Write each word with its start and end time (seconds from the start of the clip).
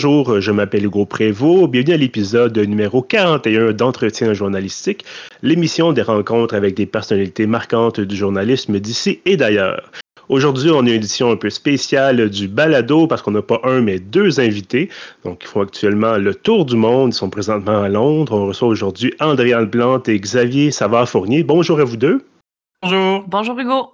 Bonjour, 0.00 0.40
je 0.40 0.52
m'appelle 0.52 0.84
Hugo 0.84 1.06
Prévost. 1.06 1.72
Bienvenue 1.72 1.94
à 1.94 1.96
l'épisode 1.96 2.56
numéro 2.56 3.02
41 3.02 3.72
d'Entretien 3.72 4.32
journalistique, 4.32 5.04
l'émission 5.42 5.92
des 5.92 6.02
rencontres 6.02 6.54
avec 6.54 6.76
des 6.76 6.86
personnalités 6.86 7.48
marquantes 7.48 7.98
du 7.98 8.14
journalisme 8.14 8.78
d'ici 8.78 9.18
et 9.24 9.36
d'ailleurs. 9.36 9.90
Aujourd'hui, 10.28 10.70
on 10.70 10.76
a 10.76 10.80
une 10.82 10.86
édition 10.86 11.32
un 11.32 11.36
peu 11.36 11.50
spéciale 11.50 12.30
du 12.30 12.46
balado 12.46 13.08
parce 13.08 13.22
qu'on 13.22 13.32
n'a 13.32 13.42
pas 13.42 13.60
un, 13.64 13.80
mais 13.80 13.98
deux 13.98 14.38
invités. 14.38 14.88
Donc, 15.24 15.40
ils 15.42 15.48
font 15.48 15.62
actuellement 15.62 16.16
le 16.16 16.32
tour 16.32 16.64
du 16.64 16.76
monde. 16.76 17.12
Ils 17.12 17.16
sont 17.16 17.28
présentement 17.28 17.82
à 17.82 17.88
Londres. 17.88 18.34
On 18.36 18.46
reçoit 18.46 18.68
aujourd'hui 18.68 19.12
Andréane 19.18 19.68
Plante 19.68 20.08
et 20.08 20.20
Xavier 20.20 20.70
Savard-Fournier. 20.70 21.42
Bonjour 21.42 21.80
à 21.80 21.84
vous 21.84 21.96
deux. 21.96 22.24
Bonjour. 22.84 23.24
Bonjour 23.26 23.58
Hugo. 23.58 23.90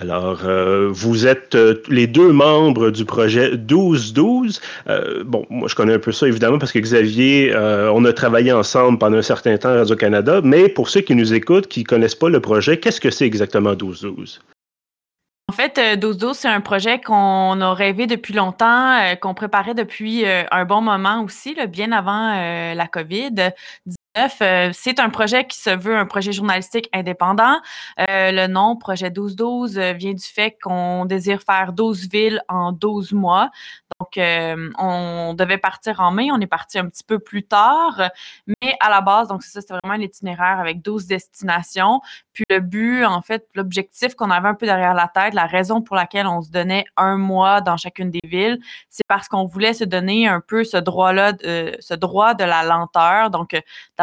Alors, 0.00 0.40
euh, 0.44 0.88
vous 0.90 1.26
êtes 1.26 1.54
euh, 1.54 1.82
les 1.88 2.06
deux 2.06 2.32
membres 2.32 2.90
du 2.90 3.04
projet 3.04 3.56
12-12. 3.56 4.60
Euh, 4.88 5.22
bon, 5.24 5.44
moi, 5.50 5.68
je 5.68 5.74
connais 5.74 5.94
un 5.94 5.98
peu 5.98 6.12
ça, 6.12 6.26
évidemment, 6.26 6.58
parce 6.58 6.72
que 6.72 6.78
Xavier, 6.78 7.54
on 7.54 8.04
a 8.04 8.12
travaillé 8.12 8.52
ensemble 8.52 8.98
pendant 8.98 9.18
un 9.18 9.22
certain 9.22 9.56
temps 9.58 9.68
à 9.68 9.76
Radio-Canada, 9.76 10.40
mais 10.42 10.68
pour 10.68 10.88
ceux 10.88 11.00
qui 11.00 11.14
nous 11.14 11.34
écoutent, 11.34 11.68
qui 11.68 11.80
ne 11.80 11.84
connaissent 11.84 12.14
pas 12.14 12.30
le 12.30 12.40
projet, 12.40 12.78
qu'est-ce 12.78 13.00
que 13.00 13.10
c'est 13.10 13.26
exactement 13.26 13.74
12-12? 13.74 14.40
En 15.48 15.52
fait, 15.52 15.76
12-12, 15.76 16.34
c'est 16.34 16.48
un 16.48 16.60
projet 16.62 17.00
qu'on 17.00 17.60
a 17.60 17.74
rêvé 17.74 18.06
depuis 18.06 18.32
longtemps, 18.32 18.98
qu'on 19.20 19.34
préparait 19.34 19.74
depuis 19.74 20.24
un 20.26 20.64
bon 20.64 20.80
moment 20.80 21.22
aussi, 21.22 21.54
bien 21.68 21.92
avant 21.92 22.32
la 22.74 22.86
COVID. 22.86 23.52
Euh, 24.18 24.70
c'est 24.74 25.00
un 25.00 25.08
projet 25.08 25.46
qui 25.46 25.58
se 25.58 25.70
veut 25.70 25.96
un 25.96 26.04
projet 26.04 26.32
journalistique 26.32 26.88
indépendant. 26.92 27.56
Euh, 27.98 28.30
le 28.30 28.46
nom 28.46 28.76
projet 28.76 29.06
1212 29.06 29.78
euh, 29.78 29.92
vient 29.94 30.12
du 30.12 30.24
fait 30.24 30.56
qu'on 30.62 31.06
désire 31.06 31.40
faire 31.42 31.72
12 31.72 32.08
villes 32.10 32.42
en 32.48 32.72
12 32.72 33.12
mois. 33.12 33.50
Donc, 34.00 34.18
on 34.78 35.34
devait 35.34 35.58
partir 35.58 36.00
en 36.00 36.10
mai, 36.10 36.30
on 36.32 36.40
est 36.40 36.46
parti 36.46 36.78
un 36.78 36.88
petit 36.88 37.04
peu 37.04 37.18
plus 37.20 37.44
tard, 37.44 38.10
mais 38.46 38.74
à 38.80 38.90
la 38.90 39.00
base, 39.00 39.28
donc 39.28 39.44
ça, 39.44 39.60
c'était 39.60 39.74
vraiment 39.74 39.94
un 39.94 40.00
itinéraire 40.00 40.58
avec 40.58 40.82
12 40.82 41.06
destinations. 41.06 42.00
Puis 42.32 42.44
le 42.48 42.60
but, 42.60 43.04
en 43.04 43.20
fait, 43.20 43.46
l'objectif 43.54 44.14
qu'on 44.14 44.30
avait 44.30 44.48
un 44.48 44.54
peu 44.54 44.66
derrière 44.66 44.94
la 44.94 45.08
tête, 45.08 45.34
la 45.34 45.46
raison 45.46 45.82
pour 45.82 45.94
laquelle 45.94 46.26
on 46.26 46.42
se 46.42 46.50
donnait 46.50 46.84
un 46.96 47.16
mois 47.16 47.60
dans 47.60 47.76
chacune 47.76 48.10
des 48.10 48.20
villes, 48.24 48.58
c'est 48.88 49.06
parce 49.06 49.28
qu'on 49.28 49.44
voulait 49.44 49.74
se 49.74 49.84
donner 49.84 50.26
un 50.26 50.40
peu 50.40 50.64
ce 50.64 50.78
droit-là, 50.78 51.34
ce 51.42 51.94
droit 51.94 52.34
de 52.34 52.44
la 52.44 52.64
lenteur. 52.64 53.30
Donc, 53.30 53.54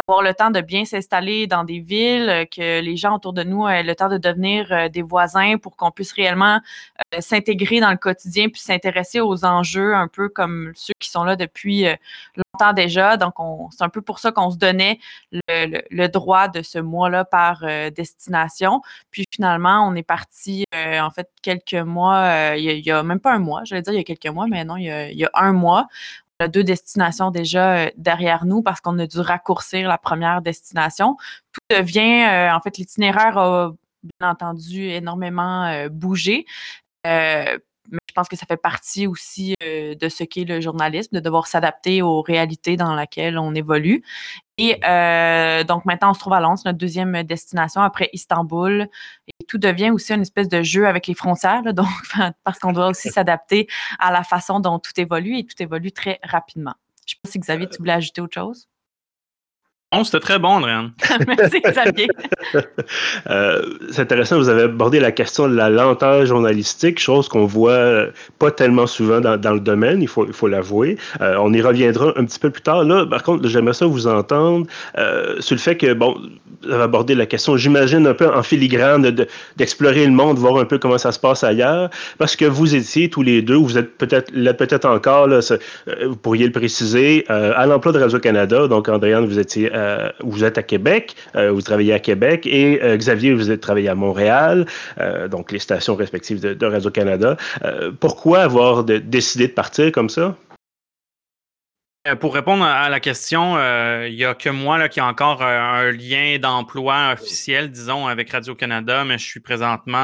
avoir 0.08 0.22
le 0.22 0.34
temps 0.34 0.52
de 0.52 0.62
bien 0.62 0.86
s'installer 0.86 1.48
dans 1.48 1.64
des 1.64 1.80
villes, 1.80 2.30
euh, 2.30 2.46
que 2.46 2.82
les 2.82 2.98
gens 2.98 3.16
autour 3.16 3.34
de 3.34 3.44
nous 3.44 3.68
aient 3.68 3.84
le 3.84 3.96
temps 3.96 4.10
de 4.10 4.18
devenir 4.18 4.72
euh, 4.72 4.90
des 4.90 5.02
voisins 5.02 5.58
pour 5.58 5.76
qu'on 5.76 5.92
puisse 5.92 6.12
réellement 6.12 6.60
euh, 7.14 7.22
s'intégrer 7.22 7.80
dans 7.80 7.92
le 7.92 7.98
quotidien 7.98 8.50
puis 8.50 8.62
s'intéresser 8.62 9.20
aux 9.20 9.46
enjeux 9.46 9.96
un 9.96 10.08
peu 10.08 10.30
comme 10.30 10.72
ceux 10.76 10.94
qui 11.00 11.10
sont 11.10 11.24
là 11.24 11.36
depuis 11.36 11.86
longtemps 12.36 12.74
déjà. 12.74 13.18
Donc, 13.18 13.36
c'est 13.72 13.84
un 13.84 13.90
peu 13.90 14.02
pour 14.02 14.20
ça 14.20 14.32
qu'on 14.32 14.52
se 14.52 14.58
donnait 14.58 15.00
le, 15.32 16.08
droit 16.08 16.48
de 16.48 16.62
ce 16.62 16.80
mois-là 16.80 17.26
par 17.26 17.64
destination. 17.92 18.82
Puis 19.12 19.26
finalement, 19.34 19.88
on 19.88 19.96
est 19.96 20.04
parti 20.04 20.66
en 20.74 21.10
fait 21.12 21.30
quelques 21.42 21.74
mois, 21.74 22.56
il 22.58 22.64
y, 22.64 22.92
a, 22.92 23.04
même 23.04 23.20
pas 23.20 23.34
un 23.34 23.40
mois, 23.40 23.62
j'allais 23.64 23.82
dire 23.82 23.94
il 23.94 23.98
y 23.98 24.02
a 24.02 24.04
quelques 24.04 24.34
mois, 24.34 24.48
mais 24.48 24.64
non, 24.66 24.78
il 24.78 24.86
y 24.86 25.26
a 25.26 25.30
un 25.34 25.54
mois 25.54 25.88
deux 26.48 26.64
destinations 26.64 27.32
déjà 27.32 27.78
euh, 27.78 27.90
derrière 27.98 28.46
nous 28.46 28.62
parce 28.62 28.82
qu'on 28.82 28.98
a 29.00 29.08
dû 29.08 29.20
raccourcir 29.20 29.88
la 29.88 29.98
première 29.98 30.42
destination. 30.42 31.18
Tout 31.52 31.78
devient, 31.78 32.26
euh, 32.30 32.54
en 32.54 32.62
fait, 32.62 32.78
l'itinéraire 32.78 33.38
a 33.38 33.74
bien 34.20 34.30
entendu 34.30 34.90
énormément 34.90 35.66
euh, 35.66 35.90
bougé 35.90 36.46
mais 37.92 38.00
je 38.08 38.14
pense 38.14 38.28
que 38.28 38.36
ça 38.36 38.46
fait 38.46 38.58
partie 38.58 39.08
aussi 39.08 39.56
de 39.62 40.10
ce 40.10 40.24
qu'est 40.24 40.44
le 40.44 40.62
journalisme, 40.62 41.16
de 41.16 41.20
devoir 41.20 41.48
s'adapter 41.48 42.02
aux 42.02 42.22
réalités 42.22 42.78
dans 42.78 42.96
lesquelles 42.96 43.38
on 43.38 43.54
évolue. 43.56 44.04
Et 44.58 44.76
donc 45.66 45.86
maintenant, 45.86 46.12
on 46.12 46.14
se 46.14 46.20
trouve 46.20 46.34
à 46.34 46.42
Londres, 46.42 46.62
notre 46.66 46.78
deuxième 46.78 47.24
destination 47.24 47.82
après 47.82 48.10
Istanbul. 48.14 48.88
Et 49.28 49.46
tout 49.46 49.58
devient 49.58 49.92
aussi 49.92 50.14
une 50.14 50.22
espèce 50.22 50.50
de 50.50 50.62
jeu 50.64 50.88
avec 50.88 51.08
les 51.08 51.14
frontières, 51.14 51.64
donc 51.74 51.88
parce 52.44 52.60
qu'on 52.60 52.74
doit 52.74 52.88
aussi 52.88 53.10
s'adapter 53.10 53.68
à 54.00 54.12
la 54.12 54.24
façon 54.24 54.60
dont 54.60 54.80
tout 54.80 54.92
évolue 54.98 55.38
et 55.38 55.46
tout 55.46 55.62
évolue 55.62 55.92
très 55.92 56.20
rapidement. 56.24 56.74
Je 57.06 57.16
ne 57.16 57.16
sais 57.16 57.20
pas 57.24 57.32
si 57.32 57.40
Xavier, 57.40 57.68
tu 57.70 57.78
voulais 57.80 57.94
ajouter 57.94 58.22
autre 58.22 58.36
chose? 58.36 58.68
C'était 60.04 60.20
très 60.20 60.40
bon, 60.40 60.50
Andréane. 60.50 60.92
Merci, 61.28 61.62
Xavier. 61.62 62.08
euh, 63.30 63.62
c'est 63.92 64.04
intéressant, 64.04 64.38
vous 64.38 64.50
avez 64.50 64.64
abordé 64.64 65.00
la 65.00 65.12
question 65.12 65.48
de 65.50 65.56
la 65.56 65.70
lenteur 65.70 66.26
journalistique, 66.26 67.00
chose 67.00 67.28
qu'on 67.28 67.46
voit 67.46 68.06
pas 68.38 68.52
tellement 68.52 68.86
souvent 68.86 69.20
dans, 69.20 69.38
dans 69.38 69.54
le 69.54 69.60
domaine, 69.60 70.02
il 70.02 70.08
faut, 70.08 70.26
il 70.28 70.34
faut 70.34 70.48
l'avouer. 70.48 70.98
Euh, 71.22 71.38
on 71.40 71.52
y 71.54 71.62
reviendra 71.62 72.14
un 72.18 72.26
petit 72.26 72.40
peu 72.40 72.50
plus 72.50 72.62
tard. 72.62 72.84
Là, 72.84 73.06
par 73.06 73.24
contre, 73.24 73.48
j'aimerais 73.48 73.74
ça 73.74 73.88
vous 73.88 74.08
entendre 74.08 74.68
euh, 74.98 75.36
sur 75.40 75.56
le 75.56 75.60
fait 75.60 75.76
que, 75.76 75.94
bon, 75.94 76.16
vous 76.64 76.72
avez 76.72 76.84
abordé 76.84 77.16
la 77.16 77.26
question, 77.26 77.58
j'imagine, 77.58 78.06
un 78.06 78.14
peu 78.14 78.28
en 78.28 78.44
filigrane 78.44 79.16
d'explorer 79.58 80.06
le 80.06 80.12
monde, 80.12 80.38
voir 80.38 80.58
un 80.58 80.66
peu 80.66 80.78
comment 80.78 80.98
ça 80.98 81.12
se 81.12 81.20
passe 81.20 81.44
ailleurs, 81.44 81.90
parce 82.18 82.36
que 82.36 82.46
vous 82.46 82.76
étiez 82.76 83.10
tous 83.10 83.22
les 83.22 83.42
deux, 83.42 83.56
vous 83.56 83.78
êtes 83.78 83.98
peut-être 83.98 84.30
là, 84.34 84.54
peut-être 84.54 84.86
encore, 84.86 85.28
là, 85.28 85.40
vous 86.06 86.16
pourriez 86.16 86.46
le 86.46 86.52
préciser, 86.52 87.26
euh, 87.30 87.54
à 87.56 87.66
l'emploi 87.66 87.92
de 87.92 88.00
Radio-Canada. 88.00 88.68
Donc, 88.68 88.90
Andréane, 88.90 89.26
vous 89.26 89.40
étiez, 89.40 89.72
euh, 89.80 90.10
vous 90.22 90.44
êtes 90.44 90.58
à 90.58 90.64
Québec, 90.64 91.16
vous 91.36 91.62
travaillez 91.62 91.94
à 91.94 92.00
Québec, 92.00 92.46
et 92.46 92.80
Xavier, 92.98 93.34
vous 93.34 93.52
êtes 93.52 93.62
travaillé 93.62 93.90
à 93.90 93.96
Montréal, 93.96 94.66
donc 95.30 95.52
les 95.52 95.60
stations 95.60 95.96
respectives 95.96 96.40
de, 96.40 96.66
Radio-Canada. 96.66 97.38
pourquoi 98.00 98.40
avoir 98.42 98.84
décidé 98.84 99.48
de 99.48 99.54
partir 99.54 99.92
comme 99.92 100.10
ça? 100.10 100.36
Euh, 102.08 102.16
pour 102.16 102.34
répondre 102.34 102.64
à 102.64 102.88
la 102.88 103.00
question, 103.02 103.58
euh, 103.58 104.08
il 104.10 104.16
n'y 104.16 104.24
a 104.24 104.34
que 104.34 104.50
moi 104.50 104.78
là, 104.78 104.88
qui 104.88 105.02
a 105.02 105.06
encore 105.06 105.42
euh, 105.42 105.60
un 105.60 105.92
lien 105.92 106.38
d'emploi 106.40 107.12
officiel, 107.14 107.72
disons, 107.72 108.08
avec 108.08 108.32
Radio-Canada, 108.32 109.04
mais 109.04 109.18
je 109.18 109.26
suis 109.26 109.42
présentement 109.42 109.98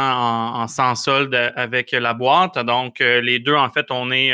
en, 0.62 0.68
sans 0.68 0.96
solde 0.96 1.34
avec 1.56 1.92
la 1.92 2.13
boîte. 2.13 2.59
Donc, 2.59 3.00
les 3.00 3.40
deux, 3.40 3.56
en 3.56 3.69
fait, 3.69 3.88
on 3.92 4.12
est 4.12 4.34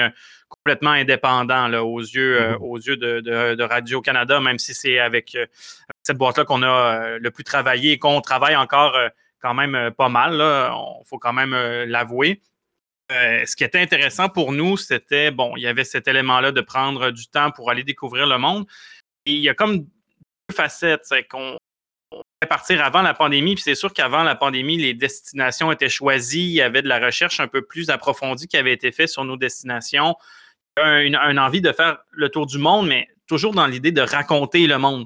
complètement 0.63 0.91
indépendants 0.91 1.67
là, 1.67 1.83
aux 1.83 1.99
yeux, 1.99 2.39
mm-hmm. 2.39 2.57
aux 2.59 2.77
yeux 2.77 2.97
de, 2.97 3.63
Radio-Canada, 3.63 4.39
même 4.39 4.59
si 4.59 4.73
c'est 4.73 4.99
avec 4.99 5.38
cette 6.03 6.17
boîte-là 6.17 6.45
qu'on 6.45 6.63
a 6.63 7.17
le 7.17 7.31
plus 7.31 7.44
travaillé 7.44 7.94
et 7.94 7.99
qu'on 7.99 8.22
travaille 8.22 8.55
encore 8.55 8.97
quand 9.41 9.53
même 9.53 9.91
pas 9.97 10.09
mal. 10.09 10.35
Il 10.35 11.07
faut 11.07 11.19
quand 11.19 11.33
même 11.33 11.55
l'avouer. 11.88 12.41
Euh, 13.11 13.44
ce 13.45 13.55
qui 13.55 13.63
était 13.63 13.79
intéressant 13.79 14.29
pour 14.29 14.53
nous, 14.53 14.77
c'était, 14.77 15.31
bon, 15.31 15.53
il 15.57 15.63
y 15.63 15.67
avait 15.67 15.83
cet 15.83 16.07
élément-là 16.07 16.51
de 16.51 16.61
prendre 16.61 17.11
du 17.11 17.28
temps 17.28 17.51
pour 17.51 17.69
aller 17.69 17.83
découvrir 17.83 18.25
le 18.25 18.38
monde. 18.38 18.66
Et 19.25 19.33
il 19.33 19.41
y 19.41 19.49
a 19.49 19.53
comme 19.53 19.79
deux 19.79 20.55
facettes. 20.55 21.01
C'est 21.03 21.28
qu'on 21.28 21.57
fait 22.41 22.47
partir 22.47 22.83
avant 22.83 23.01
la 23.01 23.13
pandémie, 23.13 23.55
puis 23.55 23.63
c'est 23.63 23.75
sûr 23.75 23.93
qu'avant 23.93 24.23
la 24.23 24.35
pandémie, 24.35 24.78
les 24.78 24.93
destinations 24.93 25.72
étaient 25.72 25.89
choisies. 25.89 26.45
Il 26.45 26.53
y 26.53 26.61
avait 26.61 26.81
de 26.81 26.88
la 26.88 26.99
recherche 26.99 27.39
un 27.41 27.47
peu 27.47 27.61
plus 27.61 27.89
approfondie 27.89 28.47
qui 28.47 28.57
avait 28.57 28.73
été 28.73 28.91
faite 28.91 29.09
sur 29.09 29.25
nos 29.25 29.38
destinations. 29.38 30.16
Une, 30.78 31.16
envie 31.16 31.62
de 31.62 31.72
faire 31.72 31.98
le 32.12 32.30
tour 32.30 32.46
du 32.46 32.58
monde, 32.58 32.88
mais 32.88 33.08
toujours 33.28 33.54
dans 33.54 33.68
l'idée 33.68 33.92
de 33.92 34.02
raconter 34.02 34.68
le 34.68 34.78
monde. 34.78 35.06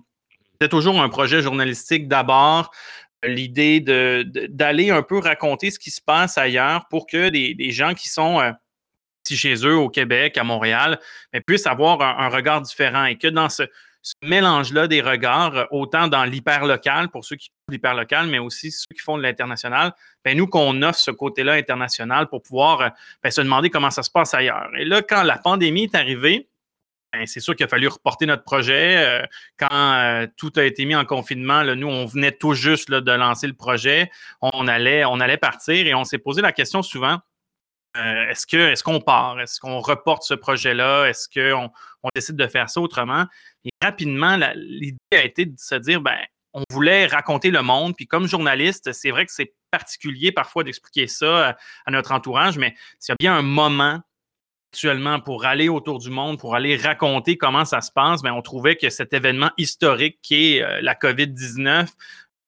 C'était 0.54 0.70
toujours 0.70 1.02
un 1.02 1.10
projet 1.10 1.42
journalistique 1.42 2.08
d'abord, 2.08 2.72
l'idée 3.24 3.80
d'aller 3.82 4.92
un 4.92 5.02
peu 5.02 5.18
raconter 5.18 5.72
ce 5.72 5.80
qui 5.80 5.92
se 5.92 6.02
passe 6.02 6.38
ailleurs 6.38 6.88
pour 6.90 7.08
que 7.08 7.30
des, 7.30 7.72
gens 7.72 7.94
qui 7.94 8.08
sont 8.10 8.40
euh, 8.40 8.52
chez 9.28 9.56
eux 9.66 9.76
au 9.76 9.90
Québec, 9.90 10.38
à 10.38 10.44
Montréal, 10.44 11.00
puissent 11.48 11.68
avoir 11.68 12.02
un, 12.02 12.30
regard 12.30 12.62
différent 12.62 13.06
et 13.06 13.18
que 13.18 13.28
dans 13.28 13.50
ce, 13.50 13.64
mélange-là 14.24 14.88
des 14.88 15.02
regards, 15.02 15.68
autant 15.72 16.08
dans 16.08 16.24
l'hyper-local, 16.24 17.10
pour 17.10 17.26
ceux 17.26 17.36
qui 17.36 17.48
font 17.48 17.72
l'hyper-local, 17.72 18.28
mais 18.28 18.40
aussi 18.40 18.72
ceux 18.72 18.94
qui 18.94 19.02
font 19.02 19.18
de 19.18 19.24
l'international, 19.24 19.94
ben 20.24 20.38
nous, 20.38 20.48
qu'on 20.48 20.82
offre 20.82 21.00
ce 21.00 21.12
côté-là 21.12 21.54
international 21.54 22.28
pour 22.28 22.42
pouvoir 22.42 22.82
euh, 22.82 22.90
ben, 23.24 23.32
se 23.32 23.42
demander 23.42 23.70
comment 23.70 23.92
ça 23.92 24.04
se 24.04 24.12
passe 24.12 24.34
ailleurs. 24.34 24.70
Et 24.78 24.86
là, 24.86 25.02
quand 25.02 25.24
la 25.24 25.38
pandémie 25.38 25.84
est 25.84 25.96
arrivée, 25.96 26.48
ben, 27.14 27.26
c'est 27.26 27.40
sûr 27.40 27.56
qu'il 27.56 27.66
a 27.66 27.70
fallu 27.70 27.88
reporter 27.88 28.26
notre 28.26 28.44
projet. 28.44 28.98
Euh, 28.98 29.26
quand 29.58 29.68
euh, 29.72 30.28
tout 30.38 30.52
a 30.58 30.64
été 30.64 30.86
mis 30.86 30.96
en 30.96 31.06
confinement, 31.06 31.64
nous, 31.64 31.88
on 31.88 32.06
venait 32.06 32.32
tout 32.34 32.54
juste 32.54 32.92
de 32.92 33.12
lancer 33.12 33.48
le 33.48 33.54
projet. 33.54 34.12
On 34.42 34.68
allait, 34.68 35.06
on 35.06 35.20
allait 35.20 35.38
partir 35.38 35.88
et 35.88 35.94
on 35.94 36.04
s'est 36.04 36.18
posé 36.18 36.42
la 36.42 36.52
question 36.52 36.82
souvent. 36.82 37.20
Euh, 37.98 38.30
est-ce 38.30 38.54
est-ce 38.58 38.84
qu'on 38.84 39.00
part? 39.00 39.40
Est-ce 39.40 39.60
qu'on 39.60 39.80
reporte 39.80 40.24
ce 40.24 40.34
projet-là? 40.34 41.06
Est-ce 41.06 41.30
qu'on 41.30 41.72
on 42.06 42.10
décide 42.16 42.36
de 42.36 42.48
faire 42.48 42.70
ça 42.70 42.80
autrement? 42.80 43.26
Et 43.64 43.70
rapidement, 43.82 44.38
l'idée 44.56 44.98
a 45.14 45.24
été 45.24 45.46
de 45.46 45.56
se 45.58 45.76
dire, 45.76 46.02
ben, 46.02 46.18
on 46.56 46.64
voulait 46.72 47.06
raconter 47.06 47.52
le 47.52 47.62
monde. 47.62 47.96
Puis 47.96 48.08
comme 48.08 48.28
journaliste, 48.28 48.94
c'est 48.94 49.12
vrai 49.12 49.26
que 49.26 49.32
c'est 49.32 49.54
particulier 49.72 50.32
parfois 50.32 50.64
d'expliquer 50.64 51.08
ça 51.08 51.58
à, 51.86 51.92
notre 51.92 52.14
entourage, 52.14 52.58
mais 52.58 52.74
s'il 52.98 53.12
y 53.12 53.14
a 53.14 53.18
bien 53.20 53.38
un 53.38 53.42
moment 53.42 54.02
actuellement 54.72 55.20
pour 55.20 55.46
aller 55.46 55.70
autour 55.70 56.00
du 56.00 56.10
monde, 56.10 56.40
pour 56.40 56.56
aller 56.56 56.76
raconter 56.78 57.38
comment 57.38 57.66
ça 57.66 57.82
se 57.82 57.92
passe, 57.92 58.22
ben, 58.22 58.32
on 58.32 58.42
trouvait 58.42 58.78
que 58.78 58.90
cet 58.90 59.14
événement 59.14 59.52
historique 59.58 60.20
qui 60.22 60.56
est 60.56 60.64
euh, 60.64 60.80
la 60.82 60.96
COVID-19, 60.96 61.88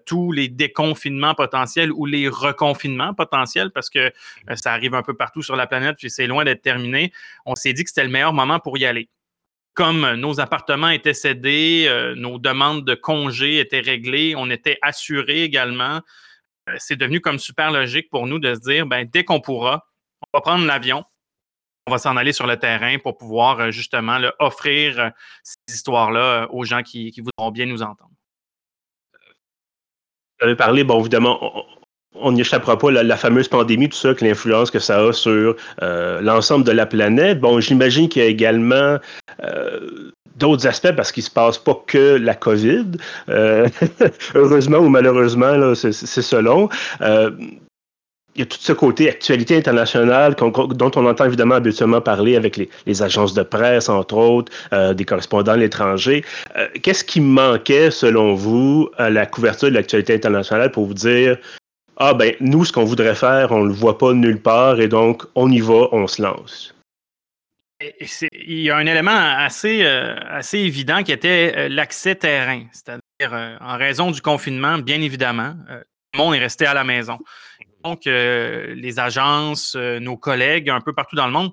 tous 0.06 0.32
les 0.32 0.48
déconfinements 0.48 1.36
potentiels 1.36 1.92
ou 1.92 2.06
les 2.06 2.30
reconfinements 2.30 3.14
potentiels, 3.14 3.72
parce 3.72 3.90
que 3.90 4.00
euh, 4.00 4.56
ça 4.56 4.72
arrive 4.72 4.96
un 4.96 5.04
peu 5.04 5.16
partout 5.16 5.42
sur 5.42 5.58
la 5.58 5.68
planète, 5.68 5.98
puis 5.98 6.10
c'est 6.10 6.28
loin 6.28 6.46
d'être 6.46 6.62
terminé, 6.62 7.12
on 7.46 7.56
s'est 7.56 7.74
dit 7.74 7.84
que 7.84 7.90
c'était 7.90 8.06
le 8.06 8.10
meilleur 8.10 8.34
moment 8.34 8.60
pour 8.60 8.78
y 8.78 8.86
aller. 8.86 9.10
Comme 9.78 10.16
nos 10.16 10.40
appartements 10.40 10.90
étaient 10.90 11.14
cédés, 11.14 11.88
nos 12.18 12.40
demandes 12.40 12.84
de 12.84 12.96
congés 12.96 13.60
étaient 13.60 13.80
réglées, 13.80 14.34
on 14.36 14.50
était 14.50 14.80
assurés 14.82 15.44
également. 15.44 16.02
c'est 16.80 16.96
devenu 16.96 17.22
comme 17.22 17.38
super 17.38 17.72
logique 17.72 18.10
pour 18.10 18.26
nous 18.26 18.40
de 18.40 18.56
se 18.56 18.60
dire, 18.60 18.88
ben, 18.88 19.08
dès 19.08 19.24
qu'on 19.24 19.40
pourra, 19.40 19.88
on 20.22 20.38
va 20.38 20.42
prendre 20.42 20.66
l'avion, 20.66 21.06
on 21.86 21.92
va 21.92 22.00
s'en 22.00 22.18
aller 22.18 22.34
sur 22.34 22.48
le 22.48 22.58
terrain 22.58 22.98
pour 22.98 23.18
pouvoir 23.18 23.72
justement 23.72 24.20
offrir 24.40 25.12
ces 25.44 25.76
histoires-là 25.76 26.48
aux 26.50 26.66
gens 26.66 26.82
qui, 26.82 27.14
voudront 27.22 27.52
bien 27.52 27.68
nous 27.68 27.84
entendre. 27.84 28.10
Vous 30.40 30.48
avez 30.48 30.56
parlé, 30.56 30.84
bon, 30.84 31.00
évidemment, 31.00 31.66
on 32.22 32.32
n'y 32.32 32.42
échappera 32.42 32.78
pas, 32.78 32.92
la, 32.92 33.18
fameuse 33.18 33.48
pandémie, 33.48 33.90
tout 33.90 33.98
ça, 33.98 34.14
que 34.14 34.26
l'influence 34.26 34.72
que 34.72 34.80
ça 34.80 35.00
a 35.00 35.14
sur 35.14 35.56
euh, 35.82 36.22
l'ensemble 36.22 36.66
de 36.66 36.72
la 36.72 36.86
planète. 36.86 37.40
Bon, 37.40 37.60
j'imagine 37.60 38.10
qu'il 38.10 38.22
y 38.22 38.26
a 38.26 38.28
également 38.28 38.98
euh, 39.44 40.12
d'autres 40.36 40.68
aspects 40.68 40.92
parce 40.96 41.12
qu'il 41.12 41.22
ne 41.22 41.28
se 41.28 41.32
passe 41.32 41.58
pas 41.58 41.82
que 41.88 42.18
la 42.18 42.36
COVID. 42.36 42.86
Euh, 43.30 43.68
heureusement 44.36 44.80
ou 44.80 44.90
malheureusement, 44.90 45.74
c'est 45.76 45.92
selon 45.94 46.70
il 48.36 48.42
y 48.42 48.44
a 48.44 48.46
tout 48.46 48.60
ce 48.62 48.72
côté 48.72 49.10
actualité 49.10 49.58
internationale 49.58 50.36
dont 50.36 50.92
on 50.96 51.06
entend 51.08 51.26
évidemment 51.26 51.56
habituellement 51.56 52.02
parler 52.02 52.36
avec 52.36 52.56
les, 52.86 53.02
agences 53.02 53.34
de 53.34 53.42
presse, 53.42 53.90
entre 53.90 54.16
autres, 54.16 54.52
des 54.94 55.06
correspondants 55.06 55.54
à 55.54 55.58
l'étranger. 55.58 56.24
Qu'est-ce 56.84 57.04
qui 57.04 57.20
manquait, 57.20 57.90
selon 57.90 58.36
vous, 58.36 58.92
à 58.98 59.10
la 59.10 59.26
couverture 59.26 59.70
de 59.70 59.74
l'actualité 59.74 60.14
internationale 60.14 60.72
pour 60.72 60.86
vous 60.86 60.94
dire 60.94 61.40
Ah, 61.98 62.14
ben, 62.14 62.36
nous, 62.40 62.64
ce 62.64 62.72
qu'on 62.72 62.86
voudrait 62.86 63.16
faire, 63.16 63.52
on 63.52 63.64
ne 63.64 63.68
le 63.68 63.74
voit 63.74 63.98
pas 63.98 64.14
nulle 64.14 64.42
part 64.42 64.80
et 64.80 64.88
donc 64.88 65.24
on 65.36 65.52
y 65.52 65.60
va, 65.60 65.88
on 65.92 66.08
se 66.08 66.22
lance? 66.22 66.76
Il 67.80 68.62
y 68.62 68.70
a 68.72 68.78
un 68.78 68.86
élément 68.86 69.12
assez, 69.12 69.84
euh, 69.84 70.42
évident 70.54 71.04
qui 71.04 71.12
était 71.12 71.70
l'accès 71.70 72.16
terrain, 72.16 72.64
c'est-à-dire 72.72 73.58
en 73.62 73.78
raison 73.78 74.12
du 74.12 74.22
confinement, 74.22 74.80
bien 74.80 75.02
évidemment, 75.02 75.54
tout 75.68 76.20
le 76.20 76.26
monde 76.26 76.36
est 76.36 76.40
resté 76.40 76.66
à 76.66 76.74
la 76.74 76.84
maison. 76.84 77.20
Donc, 77.84 78.08
euh, 78.08 78.74
les 78.76 79.00
agences, 79.00 79.76
euh, 79.76 80.00
nos 80.00 80.18
collègues 80.18 80.70
un 80.70 80.82
peu 80.82 80.94
partout 80.94 81.16
dans 81.16 81.26
le 81.26 81.32
monde 81.32 81.52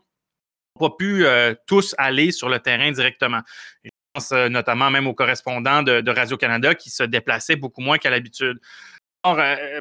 n'ont 0.80 0.88
pas 0.88 0.96
pu 0.96 1.24
euh, 1.24 1.54
tous 1.66 1.94
aller 1.98 2.32
sur 2.32 2.48
le 2.48 2.58
terrain 2.58 2.90
directement. 2.90 3.40
Je 3.84 3.90
pense 4.12 4.32
notamment 4.32 4.90
même 4.90 5.06
aux 5.06 5.14
correspondants 5.14 5.82
de, 5.82 6.10
Radio-Canada 6.10 6.74
qui 6.74 6.90
se 6.90 7.02
déplaçaient 7.02 7.56
beaucoup 7.56 7.80
moins 7.80 7.98
qu'à 7.98 8.10
l'habitude. 8.10 8.58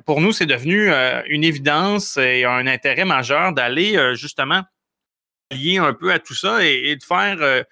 Pour 0.05 0.21
nous, 0.21 0.31
c'est 0.31 0.45
devenu 0.45 0.89
une 1.27 1.43
évidence 1.43 2.17
et 2.17 2.45
un 2.45 2.65
intérêt 2.67 3.05
majeur 3.05 3.53
d'aller 3.53 4.15
justement 4.15 4.63
lier 5.51 5.77
un 5.77 5.93
peu 5.93 6.11
à 6.11 6.19
tout 6.19 6.33
ça 6.33 6.65
et, 6.65 6.95
de 6.95 7.03
faire 7.03 7.63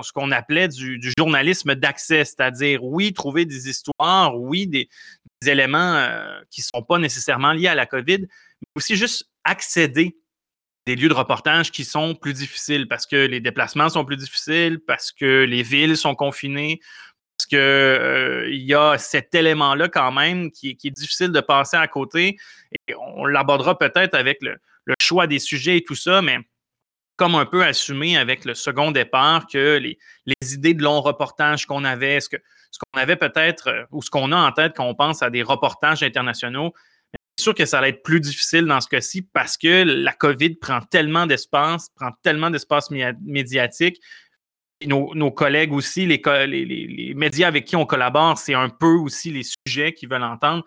ce 0.00 0.12
qu'on 0.12 0.30
appelait 0.30 0.68
du, 0.68 1.12
journalisme 1.16 1.74
d'accès, 1.74 2.24
c'est-à-dire, 2.24 2.82
oui, 2.82 3.12
trouver 3.12 3.44
des 3.44 3.68
histoires, 3.68 4.38
oui, 4.38 4.66
des, 4.66 4.88
éléments 5.44 5.96
euh, 5.96 6.40
qui 6.50 6.60
ne 6.60 6.78
sont 6.78 6.84
pas 6.84 6.98
nécessairement 6.98 7.52
liés 7.52 7.66
à 7.66 7.74
la 7.74 7.84
COVID, 7.84 8.20
mais 8.20 8.68
aussi 8.76 8.94
juste 8.94 9.28
accéder 9.42 10.16
des 10.86 10.94
lieux 10.94 11.08
de 11.08 11.14
reportage 11.14 11.72
qui 11.72 11.84
sont 11.84 12.14
plus 12.14 12.32
difficiles 12.32 12.86
parce 12.86 13.06
que 13.06 13.16
les 13.16 13.40
déplacements 13.40 13.88
sont 13.88 14.04
plus 14.04 14.16
difficiles, 14.16 14.78
parce 14.86 15.10
que 15.10 15.44
les 15.44 15.64
villes 15.64 15.96
sont 15.96 16.14
confinées, 16.14 16.80
qu'il 17.52 17.58
euh, 17.58 18.48
y 18.50 18.72
a 18.72 18.96
cet 18.96 19.34
élément-là 19.34 19.90
quand 19.90 20.10
même 20.10 20.50
qui, 20.50 20.70
est 20.82 20.90
difficile 20.90 21.32
de 21.32 21.40
passer 21.40 21.76
à 21.76 21.86
côté. 21.86 22.38
Et 22.88 22.94
on 22.94 23.26
l'abordera 23.26 23.78
peut-être 23.78 24.14
avec 24.14 24.38
le, 24.40 24.56
choix 25.02 25.26
des 25.26 25.38
sujets 25.38 25.76
et 25.76 25.84
tout 25.84 25.94
ça, 25.94 26.22
mais 26.22 26.38
comme 27.16 27.34
un 27.34 27.44
peu 27.44 27.62
assumé 27.62 28.16
avec 28.16 28.46
le 28.46 28.54
second 28.54 28.90
départ 28.90 29.46
que 29.46 29.76
les, 29.76 29.98
idées 30.54 30.72
de 30.72 30.82
long 30.82 31.02
reportage 31.02 31.66
qu'on 31.66 31.84
avait, 31.84 32.20
ce 32.20 32.28
qu'on 32.30 32.98
avait 32.98 33.16
peut-être 33.16 33.68
euh, 33.68 33.84
ou 33.90 34.00
ce 34.00 34.08
qu'on 34.08 34.32
a 34.32 34.36
en 34.36 34.50
tête 34.52 34.72
quand 34.74 34.86
on 34.86 34.94
pense 34.94 35.22
à 35.22 35.28
des 35.28 35.42
reportages 35.42 36.02
internationaux, 36.02 36.72
c'est 37.36 37.42
sûr 37.42 37.54
que 37.54 37.66
ça 37.66 37.82
va 37.82 37.88
être 37.88 38.02
plus 38.02 38.20
difficile 38.20 38.64
dans 38.64 38.80
ce 38.80 38.88
cas-ci 38.88 39.20
parce 39.20 39.58
que 39.58 39.84
la 39.84 40.14
COVID 40.14 40.54
prend 40.54 40.80
tellement 40.80 41.26
d'espace, 41.26 41.88
prend 41.96 42.12
tellement 42.22 42.48
d'espace 42.48 42.90
médiatique. 42.90 44.00
Nos, 44.86 45.30
collègues 45.30 45.72
aussi, 45.72 46.06
les, 46.06 47.14
médias 47.16 47.48
avec 47.48 47.64
qui 47.64 47.76
on 47.76 47.86
collabore, 47.86 48.38
c'est 48.38 48.54
un 48.54 48.68
peu 48.68 48.94
aussi 48.94 49.30
les 49.30 49.44
sujets 49.44 49.92
qu'ils 49.92 50.08
veulent 50.08 50.22
entendre. 50.22 50.64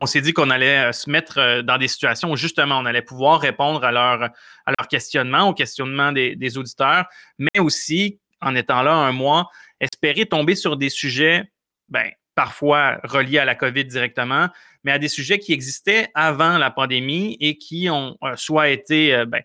On 0.00 0.06
s'est 0.06 0.20
dit 0.20 0.32
qu'on 0.32 0.50
allait 0.50 0.88
euh, 0.88 0.92
se 0.92 1.08
mettre 1.08 1.38
euh, 1.38 1.62
dans 1.62 1.78
des 1.78 1.88
situations 1.88 2.30
où 2.32 2.36
justement 2.36 2.78
on 2.78 2.84
allait 2.84 3.00
pouvoir 3.00 3.40
répondre 3.40 3.84
à 3.84 3.92
leurs 3.92 4.24
à 4.24 4.72
leur 4.78 4.88
questionnements, 4.88 5.48
aux 5.48 5.54
questionnements 5.54 6.12
des, 6.12 6.58
auditeurs, 6.58 7.06
mais 7.38 7.60
aussi 7.60 8.18
en 8.40 8.54
étant 8.54 8.82
là 8.82 8.92
un 8.92 9.12
mois, 9.12 9.48
espérer 9.80 10.26
tomber 10.26 10.56
sur 10.56 10.76
des 10.76 10.90
sujets, 10.90 11.44
ben, 11.88 12.10
parfois 12.34 12.98
reliés 13.04 13.38
à 13.38 13.44
la 13.44 13.54
COVID 13.54 13.84
directement, 13.84 14.48
mais 14.82 14.92
à 14.92 14.98
des 14.98 15.08
sujets 15.08 15.38
qui 15.38 15.52
existaient 15.52 16.10
avant 16.14 16.58
la 16.58 16.70
pandémie 16.70 17.36
et 17.40 17.56
qui 17.56 17.88
ont 17.88 18.18
euh, 18.24 18.36
soit 18.36 18.68
été 18.68 19.24
ben, 19.26 19.42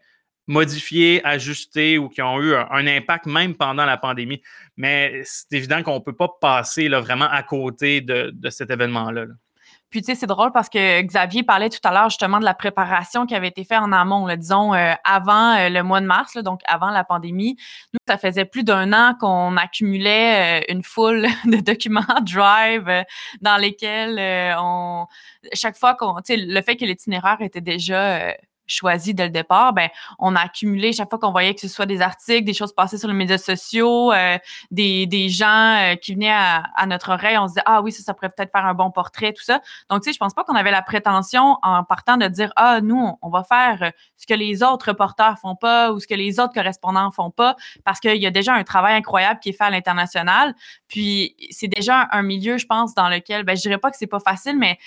modifiés, 0.49 1.21
ajustés 1.23 1.99
ou 1.99 2.09
qui 2.09 2.23
ont 2.23 2.41
eu 2.41 2.55
un, 2.55 2.87
impact 2.87 3.27
même 3.27 3.55
pendant 3.55 3.85
la 3.85 3.97
pandémie. 3.97 4.41
Mais 4.77 5.21
c'est 5.23 5.53
évident 5.53 5.83
qu'on 5.83 5.95
ne 5.95 5.99
peut 5.99 6.15
pas 6.15 6.27
passer 6.41 6.89
là, 6.89 6.99
vraiment 6.99 7.29
à 7.29 7.43
côté 7.43 8.01
de, 8.01 8.33
cet 8.49 8.71
événement-là. 8.71 9.25
là 9.25 9.33
puis, 9.91 10.01
tu 10.01 10.07
sais, 10.07 10.15
c'est 10.15 10.27
drôle 10.27 10.51
parce 10.51 10.69
que 10.69 11.01
Xavier 11.01 11.41
parlait 11.41 11.69
tout 11.69 11.79
à 11.83 11.91
l'heure 11.91 12.09
justement 12.09 12.39
de 12.39 12.45
la 12.45 12.53
préparation 12.53 13.25
qui 13.25 13.33
avait 13.33 13.47
été 13.47 13.63
faite 13.63 13.79
en 13.79 13.91
amont, 13.91 14.27
disons, 14.35 14.75
euh, 14.75 14.93
avant 15.03 15.55
euh, 15.55 15.69
le 15.69 15.81
mois 15.81 15.99
de 15.99 16.05
mars, 16.05 16.37
donc 16.37 16.61
avant 16.67 16.91
la 16.91 17.03
pandémie. 17.03 17.55
Nous, 17.93 17.99
ça 18.07 18.19
faisait 18.19 18.45
plus 18.45 18.63
d'un 18.63 18.93
an 18.93 19.15
qu'on 19.19 19.57
accumulait 19.57 20.61
euh, 20.61 20.65
une 20.69 20.83
foule 20.83 21.25
de 21.45 21.57
documents 21.57 22.05
Drive 22.21 23.03
dans 23.41 23.57
lesquels 23.57 24.55
on. 24.59 25.07
Chaque 25.53 25.75
fois 25.75 25.95
qu'on. 25.95 26.17
Tu 26.17 26.35
sais, 26.35 26.37
le 26.37 26.61
fait 26.61 26.75
que 26.75 26.85
l'itinéraire 26.85 27.37
était 27.41 27.61
déjà 27.61 28.35
choisi 28.71 29.13
dès 29.13 29.25
le 29.25 29.29
départ, 29.31 29.73
ben, 29.73 29.89
on 30.17 30.35
a 30.35 30.41
accumulé 30.41 30.93
chaque 30.93 31.09
fois 31.09 31.19
qu'on 31.19 31.31
voyait 31.31 31.53
que 31.53 31.61
ce 31.61 31.67
soit 31.67 31.85
des 31.85 32.01
articles, 32.01 32.43
des 32.43 32.53
choses 32.53 32.73
passées 32.73 32.97
sur 32.97 33.07
les 33.07 33.13
médias 33.13 33.37
sociaux, 33.37 34.11
euh, 34.11 34.37
des, 34.71 35.29
gens 35.29 35.75
euh, 35.77 35.95
qui 35.95 36.13
venaient 36.13 36.31
à, 36.31 36.85
notre 36.87 37.11
oreille, 37.13 37.37
on 37.37 37.47
se 37.47 37.53
disait 37.53 37.63
ah 37.65 37.81
oui 37.81 37.91
ça 37.91 38.03
ça 38.03 38.13
pourrait 38.13 38.29
peut-être 38.29 38.51
faire 38.51 38.65
un 38.65 38.73
bon 38.73 38.91
portrait 38.91 39.33
tout 39.33 39.43
ça. 39.43 39.61
Donc 39.89 40.01
tu 40.01 40.09
sais 40.09 40.13
je 40.13 40.17
pense 40.17 40.33
pas 40.33 40.43
qu'on 40.43 40.55
avait 40.55 40.71
la 40.71 40.81
prétention 40.81 41.57
en 41.61 41.83
partant 41.83 42.17
de 42.17 42.27
dire 42.27 42.51
ah 42.55 42.79
nous 42.81 43.17
on, 43.21 43.29
va 43.29 43.43
faire 43.43 43.91
ce 44.15 44.25
que 44.25 44.33
les 44.33 44.63
autres 44.63 44.89
reporters 44.89 45.37
font 45.39 45.55
pas 45.55 45.91
ou 45.91 45.99
ce 45.99 46.07
que 46.07 46.15
les 46.15 46.39
autres 46.39 46.53
correspondants 46.53 47.11
font 47.11 47.29
pas 47.29 47.55
parce 47.83 47.99
qu'il 47.99 48.17
y 48.17 48.25
a 48.25 48.31
déjà 48.31 48.53
un 48.53 48.63
travail 48.63 48.95
incroyable 48.95 49.39
qui 49.39 49.49
est 49.49 49.53
fait 49.53 49.65
à 49.65 49.69
l'international. 49.69 50.55
Puis 50.87 51.35
c'est 51.51 51.67
déjà 51.67 52.07
un 52.11 52.21
milieu 52.21 52.57
je 52.57 52.65
pense 52.65 52.95
dans 52.95 53.09
lequel 53.09 53.43
ben 53.43 53.55
je 53.55 53.61
dirais 53.61 53.77
pas 53.77 53.91
que 53.91 53.97
c'est 53.97 54.07
pas 54.07 54.19
facile 54.19 54.57
mais 54.57 54.79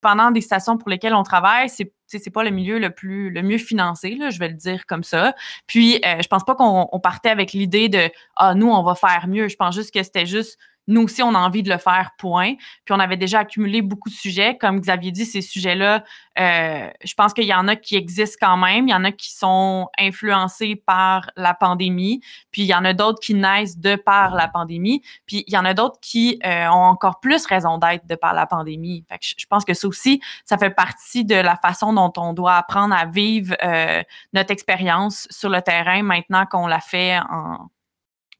pendant 0.00 0.30
des 0.30 0.40
stations 0.40 0.76
pour 0.78 0.88
lesquelles 0.88 1.14
on 1.14 1.22
travaille, 1.22 1.68
c'est 1.68 1.92
c'est 2.06 2.30
pas 2.30 2.42
le 2.42 2.50
milieu 2.50 2.80
le 2.80 2.90
plus 2.90 3.30
le 3.30 3.42
mieux 3.42 3.58
financé, 3.58 4.16
là, 4.16 4.30
je 4.30 4.38
vais 4.40 4.48
le 4.48 4.54
dire 4.54 4.84
comme 4.86 5.04
ça. 5.04 5.34
Puis 5.66 6.00
euh, 6.04 6.20
je 6.20 6.26
pense 6.26 6.44
pas 6.44 6.54
qu'on 6.56 7.00
partait 7.00 7.28
avec 7.28 7.52
l'idée 7.52 7.88
de 7.88 8.10
ah 8.36 8.54
nous 8.54 8.68
on 8.68 8.82
va 8.82 8.94
faire 8.94 9.28
mieux. 9.28 9.48
Je 9.48 9.56
pense 9.56 9.74
juste 9.74 9.94
que 9.94 10.02
c'était 10.02 10.26
juste 10.26 10.58
nous 10.90 11.02
aussi, 11.02 11.22
on 11.22 11.34
a 11.34 11.38
envie 11.38 11.62
de 11.62 11.70
le 11.70 11.78
faire, 11.78 12.10
point. 12.18 12.54
Puis 12.84 12.92
on 12.92 12.98
avait 12.98 13.16
déjà 13.16 13.40
accumulé 13.40 13.80
beaucoup 13.80 14.08
de 14.08 14.14
sujets. 14.14 14.56
Comme 14.58 14.80
Xavier 14.80 15.12
dit, 15.12 15.24
ces 15.24 15.40
sujets-là, 15.40 16.04
euh, 16.38 16.90
je 17.04 17.14
pense 17.14 17.32
qu'il 17.32 17.44
y 17.44 17.54
en 17.54 17.68
a 17.68 17.76
qui 17.76 17.96
existent 17.96 18.38
quand 18.40 18.56
même. 18.56 18.88
Il 18.88 18.90
y 18.90 18.94
en 18.94 19.04
a 19.04 19.12
qui 19.12 19.30
sont 19.30 19.88
influencés 19.98 20.76
par 20.76 21.30
la 21.36 21.54
pandémie. 21.54 22.20
Puis 22.50 22.62
il 22.62 22.66
y 22.66 22.74
en 22.74 22.84
a 22.84 22.92
d'autres 22.92 23.20
qui 23.20 23.34
naissent 23.34 23.78
de 23.78 23.94
par 23.94 24.34
la 24.34 24.48
pandémie. 24.48 25.02
Puis 25.26 25.44
il 25.46 25.54
y 25.54 25.56
en 25.56 25.64
a 25.64 25.74
d'autres 25.74 26.00
qui 26.00 26.40
euh, 26.44 26.66
ont 26.68 26.84
encore 26.84 27.20
plus 27.20 27.46
raison 27.46 27.78
d'être 27.78 28.06
de 28.06 28.16
par 28.16 28.34
la 28.34 28.46
pandémie. 28.46 29.04
Je 29.20 29.46
pense 29.46 29.64
que 29.64 29.74
ça 29.74 29.86
aussi, 29.86 30.20
ça 30.44 30.58
fait 30.58 30.70
partie 30.70 31.24
de 31.24 31.36
la 31.36 31.56
façon 31.56 31.92
dont 31.92 32.12
on 32.16 32.32
doit 32.32 32.56
apprendre 32.56 32.94
à 32.94 33.06
vivre 33.06 33.54
euh, 33.62 34.02
notre 34.32 34.50
expérience 34.50 35.28
sur 35.30 35.50
le 35.50 35.62
terrain 35.62 36.02
maintenant 36.02 36.46
qu'on 36.46 36.66
l'a 36.66 36.80
fait 36.80 37.18
en 37.30 37.68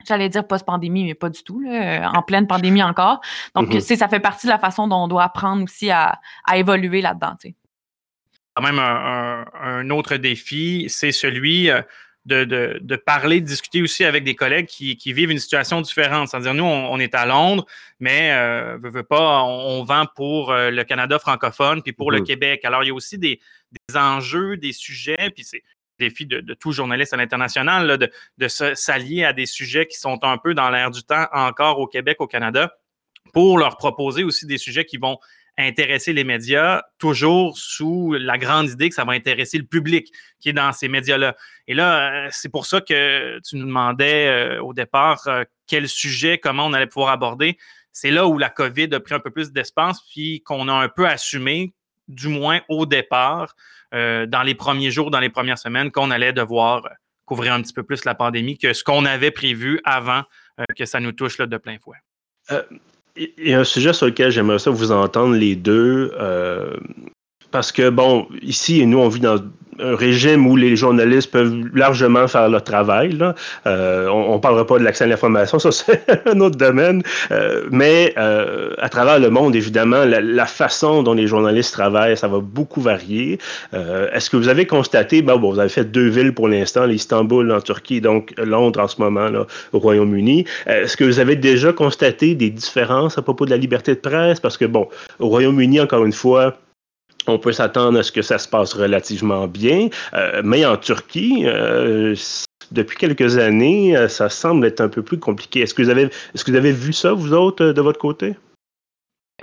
J'allais 0.07 0.29
dire 0.29 0.47
post-pandémie, 0.47 1.05
mais 1.05 1.15
pas 1.15 1.29
du 1.29 1.43
tout, 1.43 1.61
là, 1.61 2.11
en 2.15 2.23
pleine 2.23 2.47
pandémie 2.47 2.83
encore. 2.83 3.21
Donc, 3.55 3.69
mm-hmm. 3.69 3.97
ça 3.97 4.09
fait 4.09 4.21
partie 4.21 4.47
de 4.47 4.53
la 4.53 4.59
façon 4.59 4.89
dont 4.89 5.05
on 5.05 5.09
doit 5.09 5.25
apprendre 5.25 5.65
aussi 5.65 5.91
à, 5.91 6.19
évoluer 6.55 7.03
là-dedans. 7.03 7.35
Quand 8.55 8.63
même, 8.63 8.79
un, 8.79 9.91
autre 9.91 10.17
défi, 10.17 10.87
c'est 10.89 11.13
celui 11.13 11.71
euh, 11.71 11.83
de, 12.27 12.97
parler, 12.97 13.41
de 13.41 13.47
discuter 13.47 13.83
aussi 13.83 14.05
avec 14.05 14.25
des 14.25 14.35
collègues 14.35 14.67
qui, 14.67 15.13
vivent 15.13 15.31
une 15.31 15.39
situation 15.39 15.81
différente. 15.81 16.29
C'est-à-dire, 16.29 16.55
nous, 16.55 16.65
on, 16.65 16.99
est 16.99 17.15
à 17.15 17.27
Londres, 17.27 17.67
mais 17.99 18.33
euh, 18.33 18.79
veut, 18.83 19.03
pas, 19.03 19.43
on, 19.43 19.85
vend 19.85 20.07
pour 20.15 20.51
euh, 20.51 20.71
le 20.71 20.85
Canada 20.85 21.19
francophone 21.19 21.83
puis 21.83 21.93
pour 21.93 22.11
le 22.11 22.21
mm-hmm. 22.21 22.25
Québec. 22.25 22.65
Alors, 22.65 22.83
il 22.85 22.89
y 22.89 22.91
a 22.91 22.95
aussi 22.95 23.19
des, 23.19 23.41
des 23.71 23.97
enjeux, 23.97 24.57
des 24.57 24.73
sujets, 24.73 25.31
puis 25.35 25.45
c'est 25.45 25.63
défi 26.01 26.27
de, 26.27 26.55
tout 26.55 26.73
journaliste 26.73 27.13
à 27.13 27.17
l'international, 27.17 27.99
de, 27.99 28.49
s'allier 28.49 29.25
à 29.25 29.33
des 29.33 29.47
sujets 29.47 29.87
qui 29.87 29.99
sont 29.99 30.19
un 30.25 30.39
peu 30.39 30.55
dans 30.55 30.71
l'air 30.71 30.91
du 30.91 31.05
temps 31.05 31.27
encore 31.33 31.79
au 31.79 31.87
Québec, 31.87 32.17
au 32.21 32.27
Canada, 32.27 32.75
pour 33.33 33.59
leur 33.59 33.77
proposer 33.77 34.25
aussi 34.25 34.47
des 34.47 34.59
sujets 34.59 34.85
qui 34.85 34.97
vont 34.97 35.19
intéresser 35.59 36.13
les 36.13 36.25
médias, 36.25 36.83
toujours 36.99 37.59
sous 37.59 38.15
la 38.19 38.39
grande 38.39 38.71
idée 38.71 38.89
que 38.89 38.95
ça 38.95 39.05
va 39.05 39.13
intéresser 39.13 39.59
le 39.59 39.65
public 39.65 40.11
qui 40.41 40.49
est 40.49 40.53
dans 40.55 40.73
ces 40.73 40.89
médias-là. 40.89 41.37
Et 41.69 41.75
là, 41.75 42.29
c'est 42.31 42.49
pour 42.49 42.65
ça 42.65 42.81
que 42.81 43.39
tu 43.47 43.57
nous 43.57 43.67
demandais 43.67 44.59
au 44.59 44.73
départ 44.73 45.29
quel 45.67 45.87
sujet, 45.89 46.39
comment 46.39 46.67
on 46.67 46.73
allait 46.73 46.87
pouvoir 46.87 47.13
aborder. 47.13 47.59
C'est 47.93 48.11
là 48.11 48.27
où 48.27 48.39
la 48.39 48.49
COVID 48.49 48.89
a 48.95 49.01
pris 49.01 49.15
un 49.15 49.21
peu 49.21 49.31
plus 49.31 49.53
d'espace, 49.53 50.01
puis 50.11 50.43
qu'on 50.43 50.69
a 50.69 50.73
un 50.73 50.89
peu 50.89 51.07
assumé, 51.07 51.75
du 52.11 52.29
moins 52.29 52.61
au 52.69 52.87
départ, 52.87 53.55
dans 53.93 54.43
les 54.45 54.55
premiers 54.55 54.91
jours, 54.91 55.11
dans 55.11 55.19
les 55.19 55.31
premières 55.31 55.59
semaines, 55.59 55.91
qu'on 55.91 56.11
allait 56.13 56.33
devoir 56.33 56.89
couvrir 57.31 57.53
un 57.53 57.63
petit 57.63 57.73
peu 57.73 57.85
plus 57.85 58.05
la 58.05 58.17
pandémie 58.17 58.59
que 58.59 58.73
ce 58.73 58.83
qu'on 58.83 59.05
avait 59.05 59.31
prévu 59.31 59.81
avant 59.85 60.23
euh, 60.59 60.65
que 60.77 60.85
ça 60.85 60.99
nous 60.99 61.13
touche 61.13 61.39
là, 61.39 61.47
de 61.47 61.57
plein 61.57 61.79
fouet. 61.79 61.97
Euh, 62.51 62.63
il 63.15 63.49
y 63.49 63.55
a 63.55 63.61
un 63.61 63.65
sujet 63.65 63.93
sur 63.93 64.07
lequel 64.07 64.33
j'aimerais 64.33 64.59
ça 64.59 64.71
vous 64.71 64.91
entendre 64.91 65.37
les 65.37 65.55
deux. 65.55 66.13
Euh, 66.19 66.77
parce 67.51 67.73
que, 67.73 67.91
bon, 67.91 68.27
ici, 68.43 68.87
nous, 68.87 68.99
on 68.99 69.09
vit 69.09 69.21
dans 69.21 69.39
un 69.83 69.97
régime 69.97 70.47
où 70.47 70.57
les 70.57 70.77
journalistes 70.77 71.31
peuvent 71.31 71.55
largement 71.75 72.29
faire 72.29 72.49
leur 72.49 72.63
travail. 72.63 73.17
Euh, 73.67 74.09
on 74.09 74.35
ne 74.35 74.41
parlera 74.41 74.67
pas 74.67 74.79
de 74.79 74.85
l'accès 74.85 75.05
à 75.05 75.07
l'information, 75.07 75.59
ça 75.59 75.71
c'est 75.73 76.03
un 76.27 76.41
autre 76.41 76.57
domaine. 76.57 77.03
Euh, 77.31 77.65
mais 77.71 78.15
euh, 78.19 78.75
à 78.79 78.89
travers 78.89 79.19
le 79.19 79.31
monde, 79.31 79.57
évidemment, 79.57 80.05
la, 80.05 80.47
façon 80.47 81.03
dont 81.03 81.15
les 81.15 81.27
journalistes 81.27 81.73
travaillent, 81.73 82.17
ça 82.17 82.29
va 82.29 82.41
beaucoup 82.41 82.81
varier. 82.81 83.39
Est-ce 83.73 84.29
que 84.29 84.37
vous 84.37 84.49
avez 84.49 84.67
constaté, 84.67 85.23
bon, 85.23 85.39
vous 85.39 85.59
avez 85.59 85.69
fait 85.69 85.85
deux 85.85 86.09
villes 86.09 86.35
pour 86.35 86.49
l'instant, 86.49 86.89
Istanbul 86.89 87.53
en 87.53 87.61
Turquie, 87.61 88.01
donc 88.01 88.35
Londres 88.37 88.81
en 88.81 88.89
ce 88.89 89.01
moment 89.01 89.29
là, 89.29 89.47
au 89.73 89.79
Royaume-Uni. 89.79 90.45
Est-ce 90.67 90.97
que 90.97 91.05
vous 91.05 91.21
avez 91.21 91.37
déjà 91.37 91.73
constaté 91.73 92.35
des 92.35 92.51
différences 92.51 93.17
à 93.17 93.23
propos 93.23 93.45
de 93.45 93.51
la 93.51 93.57
liberté 93.57 93.95
de 93.95 94.01
presse? 94.01 94.41
Parce 94.41 94.57
que, 94.57 94.65
bon, 94.65 94.89
au 95.19 95.29
Royaume-Uni, 95.29 95.81
encore 95.81 96.05
une 96.05 96.13
fois, 96.13 96.57
on 97.31 97.39
peut 97.39 97.53
s'attendre 97.53 97.99
à 97.99 98.03
ce 98.03 98.13
que 98.13 98.23
ça 98.23 98.39
se 98.39 98.49
passe 98.49 98.75
relativement 98.75 99.47
bien. 99.47 99.89
Euh, 100.15 100.43
mais 100.45 100.65
en 100.65 100.77
Turquie, 100.77 101.43
euh, 101.47 102.15
depuis 102.71 102.97
quelques 102.97 103.39
années, 103.39 103.97
euh, 103.97 104.09
ça 104.09 104.29
semble 104.29 104.67
être 104.67 104.81
un 104.81 104.89
peu 104.89 105.03
plus 105.03 105.19
compliqué. 105.19 105.61
Est-ce 105.61 105.75
que 105.75 105.83
vous 105.83 105.91
avez, 105.91 106.11
est-ce 106.35 106.45
que 106.45 106.51
vous 106.51 106.57
avez 106.57 106.73
vu 106.73 106.93
ça, 106.93 107.13
vous 107.13 107.33
autres, 107.33 107.67
de 107.67 107.81
votre 107.81 107.99
côté? 107.99 108.37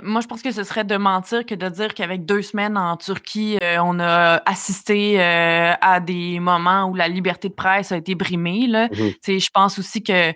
Moi, 0.00 0.20
je 0.20 0.28
pense 0.28 0.42
que 0.42 0.52
ce 0.52 0.62
serait 0.62 0.84
de 0.84 0.96
mentir 0.96 1.44
que 1.44 1.56
de 1.56 1.68
dire 1.68 1.92
qu'avec 1.92 2.24
deux 2.24 2.42
semaines 2.42 2.78
en 2.78 2.96
Turquie, 2.96 3.58
on 3.82 3.98
a 3.98 4.40
assisté 4.46 5.20
à 5.20 5.98
des 5.98 6.38
moments 6.38 6.84
où 6.84 6.94
la 6.94 7.08
liberté 7.08 7.48
de 7.48 7.54
presse 7.54 7.90
a 7.90 7.96
été 7.96 8.14
brimée. 8.14 8.68
Là. 8.68 8.86
Mmh 8.86 9.10
je 9.26 9.48
pense 9.52 9.76
aussi 9.80 10.04
que 10.04 10.32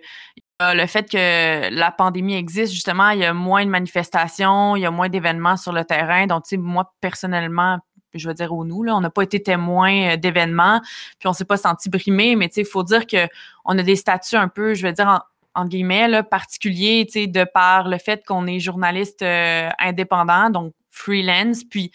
le 0.74 0.86
fait 0.86 1.10
que 1.10 1.74
la 1.74 1.90
pandémie 1.90 2.34
existe, 2.34 2.72
justement, 2.72 3.10
il 3.10 3.20
y 3.20 3.24
a 3.24 3.32
moins 3.32 3.64
de 3.64 3.70
manifestations, 3.70 4.76
il 4.76 4.80
y 4.80 4.86
a 4.86 4.90
moins 4.90 5.08
d'événements 5.08 5.56
sur 5.56 5.72
le 5.72 5.84
terrain. 5.84 6.26
Donc, 6.26 6.44
moi, 6.52 6.92
personnellement, 7.00 7.78
je 8.14 8.28
veux 8.28 8.34
dire 8.34 8.52
au 8.52 8.64
nous, 8.64 8.82
là, 8.82 8.94
on 8.94 9.00
n'a 9.00 9.10
pas 9.10 9.22
été 9.22 9.42
témoin 9.42 10.12
euh, 10.12 10.16
d'événements, 10.16 10.80
puis 11.18 11.28
on 11.28 11.32
s'est 11.32 11.44
pas 11.44 11.56
senti 11.56 11.88
brimé, 11.88 12.36
mais 12.36 12.46
il 12.56 12.64
faut 12.64 12.82
dire 12.82 13.06
qu'on 13.06 13.78
a 13.78 13.82
des 13.82 13.96
statuts 13.96 14.36
un 14.36 14.48
peu, 14.48 14.74
je 14.74 14.86
veux 14.86 14.92
dire, 14.92 15.24
en, 15.54 15.66
guillemets, 15.66 16.22
particuliers, 16.22 17.04
de 17.04 17.44
par 17.44 17.88
le 17.88 17.98
fait 17.98 18.24
qu'on 18.26 18.46
est 18.46 18.58
journaliste 18.58 19.22
euh, 19.22 19.68
indépendant, 19.78 20.50
donc 20.50 20.72
freelance, 20.90 21.64
puis 21.64 21.90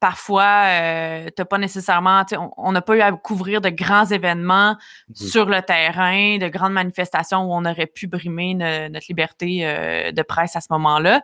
parfois, 0.00 0.64
euh, 0.66 1.28
t'as 1.34 1.44
pas 1.44 1.58
nécessairement, 1.58 2.24
on 2.56 2.72
n'a 2.72 2.82
pas 2.82 2.96
eu 2.96 3.00
à 3.00 3.12
couvrir 3.12 3.60
de 3.60 3.68
grands 3.68 4.06
événements 4.06 4.72
mmh 4.72 5.14
sur 5.14 5.46
le 5.46 5.60
terrain, 5.62 6.38
de 6.38 6.48
grandes 6.48 6.72
manifestations 6.72 7.44
où 7.44 7.52
on 7.52 7.64
aurait 7.64 7.86
pu 7.86 8.06
brimer 8.06 8.54
notre 8.54 9.06
liberté 9.08 9.60
euh, 9.62 10.12
de 10.12 10.22
presse 10.22 10.56
à 10.56 10.60
ce 10.60 10.68
moment-là. 10.70 11.22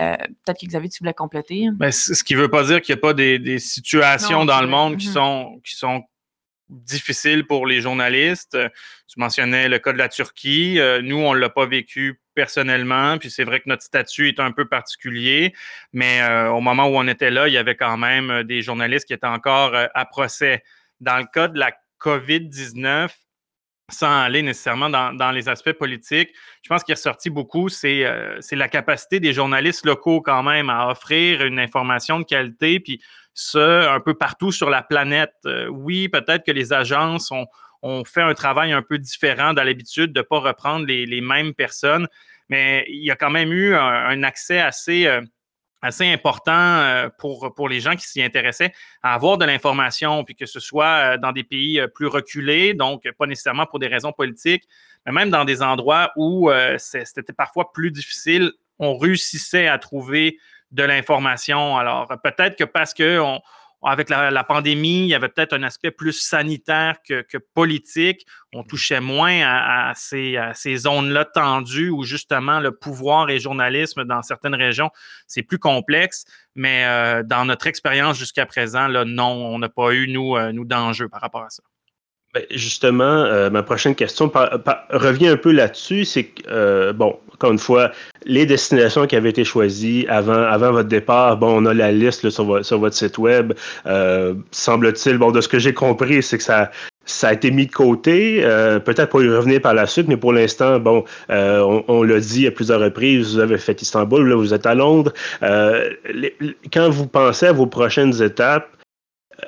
Euh, 0.00 0.16
peut-être 0.44 0.60
que 0.60 0.66
Xavier, 0.66 0.88
tu 0.88 0.98
voulais 0.98 1.14
compléter. 1.14 1.68
Ben, 1.72 1.92
ce 1.92 2.22
qui 2.24 2.34
ne 2.34 2.40
veut 2.40 2.50
pas 2.50 2.64
dire 2.64 2.80
qu'il 2.80 2.94
n'y 2.94 2.98
a 2.98 3.02
pas 3.02 3.14
des, 3.14 3.58
situations 3.58 4.44
dans 4.44 4.60
le 4.60 4.66
monde 4.66 4.96
qui, 4.96 5.08
mmh 5.08 5.12
sont, 5.12 5.60
qui 5.64 5.76
sont 5.76 6.02
difficiles 6.68 7.46
pour 7.46 7.66
les 7.66 7.80
journalistes. 7.80 8.58
Tu 9.06 9.20
mentionnais 9.20 9.68
le 9.68 9.78
cas 9.78 9.92
de 9.92 9.98
la 9.98 10.08
Turquie. 10.08 10.78
Nous, 11.02 11.16
on 11.16 11.34
ne 11.34 11.38
l'a 11.38 11.50
pas 11.50 11.66
vécu 11.66 12.20
personnellement. 12.34 13.18
Puis 13.18 13.30
c'est 13.30 13.44
vrai 13.44 13.60
que 13.60 13.68
notre 13.68 13.82
statut 13.82 14.28
est 14.28 14.40
un 14.40 14.52
peu 14.52 14.66
particulier, 14.66 15.54
mais 15.92 16.20
euh, 16.22 16.50
au 16.50 16.60
moment 16.60 16.86
où 16.86 16.96
on 16.96 17.06
était 17.08 17.30
là, 17.30 17.48
il 17.48 17.54
y 17.54 17.58
avait 17.58 17.76
quand 17.76 17.96
même 17.96 18.30
euh, 18.30 18.42
des 18.44 18.62
journalistes 18.62 19.06
qui 19.06 19.14
étaient 19.14 19.26
encore 19.26 19.74
euh, 19.74 19.86
à 19.94 20.04
procès. 20.04 20.62
Dans 21.00 21.18
le 21.18 21.24
cas 21.32 21.48
de 21.48 21.58
la 21.58 21.72
COVID-19, 22.00 23.10
sans 23.90 24.22
aller 24.22 24.42
nécessairement 24.42 24.88
dans, 24.88 25.30
les 25.30 25.48
aspects 25.48 25.72
politiques, 25.72 26.30
je 26.62 26.68
pense 26.68 26.82
qu'il 26.82 26.92
est 26.92 26.96
ressorti 26.96 27.28
beaucoup, 27.28 27.68
c'est 27.68 28.04
la 28.52 28.68
capacité 28.68 29.20
des 29.20 29.34
journalistes 29.34 29.84
locaux 29.84 30.22
quand 30.22 30.42
même 30.42 30.70
à 30.70 30.88
offrir 30.88 31.44
une 31.44 31.58
information 31.58 32.18
de 32.18 32.24
qualité, 32.24 32.80
puis 32.80 33.02
ça 33.34 33.92
un 33.92 34.00
peu 34.00 34.14
partout 34.14 34.52
sur 34.52 34.70
la 34.70 34.82
planète. 34.82 35.34
oui, 35.68 36.08
peut-être 36.08 36.46
que 36.46 36.52
les 36.52 36.72
agences 36.72 37.30
ont, 37.30 37.46
on 37.84 38.02
fait 38.04 38.22
un 38.22 38.32
travail 38.32 38.72
un 38.72 38.82
peu 38.82 38.98
différent 38.98 39.52
dans 39.52 39.62
l'habitude 39.62 40.12
de 40.12 40.20
ne 40.20 40.24
pas 40.24 40.38
reprendre 40.38 40.86
les, 40.86 41.20
mêmes 41.20 41.52
personnes, 41.52 42.08
mais 42.48 42.86
il 42.88 43.04
y 43.04 43.10
a 43.10 43.14
quand 43.14 43.30
même 43.30 43.52
eu 43.52 43.76
un, 43.76 44.22
accès 44.22 44.58
assez, 44.58 45.06
euh, 45.06 45.20
important 45.82 46.52
euh, 46.52 47.10
pour, 47.18 47.54
pour 47.54 47.68
les 47.68 47.80
gens 47.80 47.94
qui 47.94 48.08
s'y 48.08 48.22
intéressaient 48.22 48.72
à 49.02 49.12
avoir 49.12 49.36
de 49.36 49.44
l'information, 49.44 50.24
puis 50.24 50.34
que 50.34 50.46
ce 50.46 50.60
soit 50.60 50.86
euh, 50.86 51.18
dans 51.18 51.32
des 51.32 51.44
pays 51.44 51.78
plus 51.94 52.06
reculés, 52.06 52.72
donc 52.72 53.02
pas 53.18 53.26
nécessairement 53.26 53.66
pour 53.66 53.78
des 53.78 53.88
raisons 53.88 54.12
politiques, 54.12 54.64
mais 55.04 55.12
même 55.12 55.28
dans 55.28 55.44
des 55.44 55.60
endroits 55.60 56.10
où 56.16 56.50
c'était 56.78 57.34
parfois 57.34 57.70
plus 57.70 57.90
difficile, 57.90 58.52
on 58.78 58.96
réussissait 58.96 59.68
à 59.68 59.76
trouver 59.76 60.38
de 60.70 60.82
l'information. 60.82 61.76
Alors 61.76 62.08
peut-être 62.24 62.56
que 62.56 62.64
parce 62.64 62.94
qu'on 62.94 63.42
avec 63.84 64.08
la, 64.08 64.44
pandémie, 64.44 65.00
il 65.00 65.08
y 65.08 65.14
avait 65.14 65.28
peut-être 65.28 65.52
un 65.52 65.62
aspect 65.62 65.90
plus 65.90 66.12
sanitaire 66.12 66.96
que, 67.06 67.24
politique. 67.54 68.26
On 68.52 68.62
mmh. 68.62 68.66
touchait 68.66 69.00
moins 69.00 69.42
à, 69.44 69.92
ces, 69.94 70.76
zones-là 70.76 71.24
tendues 71.24 71.90
où 71.90 72.02
justement 72.02 72.60
le 72.60 72.72
pouvoir 72.72 73.28
et 73.30 73.34
le 73.34 73.40
journalisme 73.40 74.04
dans 74.04 74.22
certaines 74.22 74.54
régions, 74.54 74.90
c'est 75.26 75.42
plus 75.42 75.58
complexe. 75.58 76.24
Mais 76.54 76.84
euh, 76.84 77.22
dans 77.22 77.44
notre 77.44 77.66
expérience 77.66 78.18
jusqu'à 78.18 78.46
présent, 78.46 78.88
là, 78.88 79.04
non, 79.04 79.32
on 79.32 79.58
n'a 79.58 79.68
pas 79.68 79.92
eu, 79.92 80.08
nous, 80.08 80.36
euh, 80.36 80.52
nous 80.52 80.64
d'enjeux 80.64 81.08
par 81.08 81.20
rapport 81.20 81.42
à 81.42 81.50
ça. 81.50 81.62
Ben, 82.34 82.42
justement, 82.50 83.04
euh, 83.04 83.48
ma 83.48 83.62
prochaine 83.62 83.94
question 83.94 84.30
revient 84.90 85.28
un 85.28 85.36
peu 85.36 85.52
là-dessus. 85.52 86.04
C'est 86.04 86.24
que, 86.24 86.42
euh, 86.50 86.92
bon, 86.92 87.16
encore 87.32 87.52
une 87.52 87.60
fois, 87.60 87.92
les 88.26 88.44
destinations 88.44 89.06
qui 89.06 89.14
avaient 89.14 89.30
été 89.30 89.44
choisies 89.44 90.04
avant, 90.08 90.42
avant 90.42 90.72
votre 90.72 90.88
départ, 90.88 91.36
bon, 91.36 91.62
on 91.62 91.66
a 91.66 91.72
la 91.72 91.92
liste 91.92 92.28
sur, 92.30 92.44
votre, 92.44 92.94
site 92.96 93.18
web. 93.18 93.52
Euh, 93.86 94.34
semble-t-il, 94.50 95.16
bon, 95.16 95.30
de 95.30 95.40
ce 95.40 95.46
que 95.46 95.60
j'ai 95.60 95.72
compris, 95.72 96.24
c'est 96.24 96.38
que 96.38 96.42
ça, 96.42 96.72
ça 97.04 97.28
a 97.28 97.34
été 97.34 97.52
mis 97.52 97.66
de 97.66 97.72
côté, 97.72 98.40
peut-être 98.84 99.10
pour 99.10 99.22
y 99.22 99.28
revenir 99.28 99.60
par 99.60 99.74
la 99.74 99.86
suite, 99.86 100.08
mais 100.08 100.16
pour 100.16 100.32
l'instant, 100.32 100.80
bon, 100.80 101.04
on, 101.28 102.02
l'a 102.02 102.18
dit 102.18 102.48
à 102.48 102.50
plusieurs 102.50 102.80
reprises, 102.80 103.34
vous 103.34 103.38
avez 103.38 103.58
fait 103.58 103.80
Istanbul, 103.80 104.26
là, 104.26 104.34
vous 104.34 104.54
êtes 104.54 104.66
à 104.66 104.74
Londres. 104.74 105.12
quand 105.40 106.88
vous 106.90 107.06
pensez 107.06 107.46
à 107.46 107.52
vos 107.52 107.66
prochaines 107.66 108.22
étapes, 108.22 108.68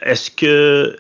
est-ce 0.02 0.30
que 0.30 0.96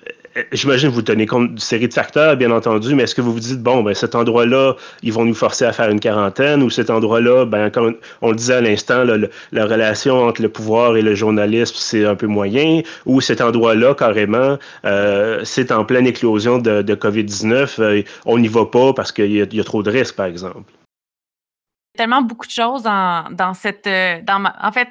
J'imagine 0.52 0.90
que 0.90 0.94
vous 0.94 1.02
tenez 1.02 1.24
compte 1.24 1.48
d'une 1.48 1.58
série 1.58 1.88
de 1.88 1.94
facteurs, 1.94 2.36
bien 2.36 2.50
entendu, 2.50 2.94
mais 2.94 3.04
est-ce 3.04 3.14
que 3.14 3.22
vous 3.22 3.32
vous 3.32 3.40
dites, 3.40 3.62
bon, 3.62 3.82
ben, 3.82 3.94
cet 3.94 4.14
endroit-là, 4.14 4.74
ils 5.02 5.12
vont 5.12 5.24
nous 5.24 5.34
forcer 5.34 5.64
à 5.64 5.72
faire 5.72 5.88
une 5.88 6.00
quarantaine, 6.00 6.62
ou 6.62 6.68
cet 6.68 6.90
endroit-là, 6.90 7.46
ben, 7.46 7.70
comme 7.70 7.96
on 8.20 8.30
le 8.30 8.36
disait 8.36 8.54
à 8.54 8.60
l'instant, 8.60 9.04
la 9.52 9.64
relation 9.64 10.24
entre 10.26 10.42
le 10.42 10.50
pouvoir 10.50 10.96
et 10.96 11.02
le 11.02 11.14
journalisme, 11.14 11.76
c'est 11.78 12.04
un 12.04 12.16
peu 12.16 12.26
moyen, 12.26 12.82
ou 13.06 13.22
cet 13.22 13.40
endroit-là, 13.40 13.94
carrément, 13.94 14.58
euh, 14.84 15.40
c'est 15.44 15.72
en 15.72 15.84
pleine 15.84 16.06
éclosion 16.06 16.58
de, 16.58 16.94
COVID-19, 16.94 17.80
euh, 17.80 18.02
on 18.26 18.38
n'y 18.38 18.48
va 18.48 18.66
pas 18.66 18.92
parce 18.92 19.12
qu'il 19.12 19.32
y, 19.32 19.60
a 19.60 19.64
trop 19.64 19.82
de 19.82 19.90
risques, 19.90 20.16
par 20.16 20.26
exemple? 20.26 20.70
tellement 21.96 22.20
beaucoup 22.20 22.46
de 22.46 22.52
choses 22.52 22.82
dans, 22.82 23.24
dans 23.32 23.54
cette. 23.54 23.86
Euh, 23.86 24.20
dans 24.22 24.44
en 24.62 24.70
fait, 24.70 24.88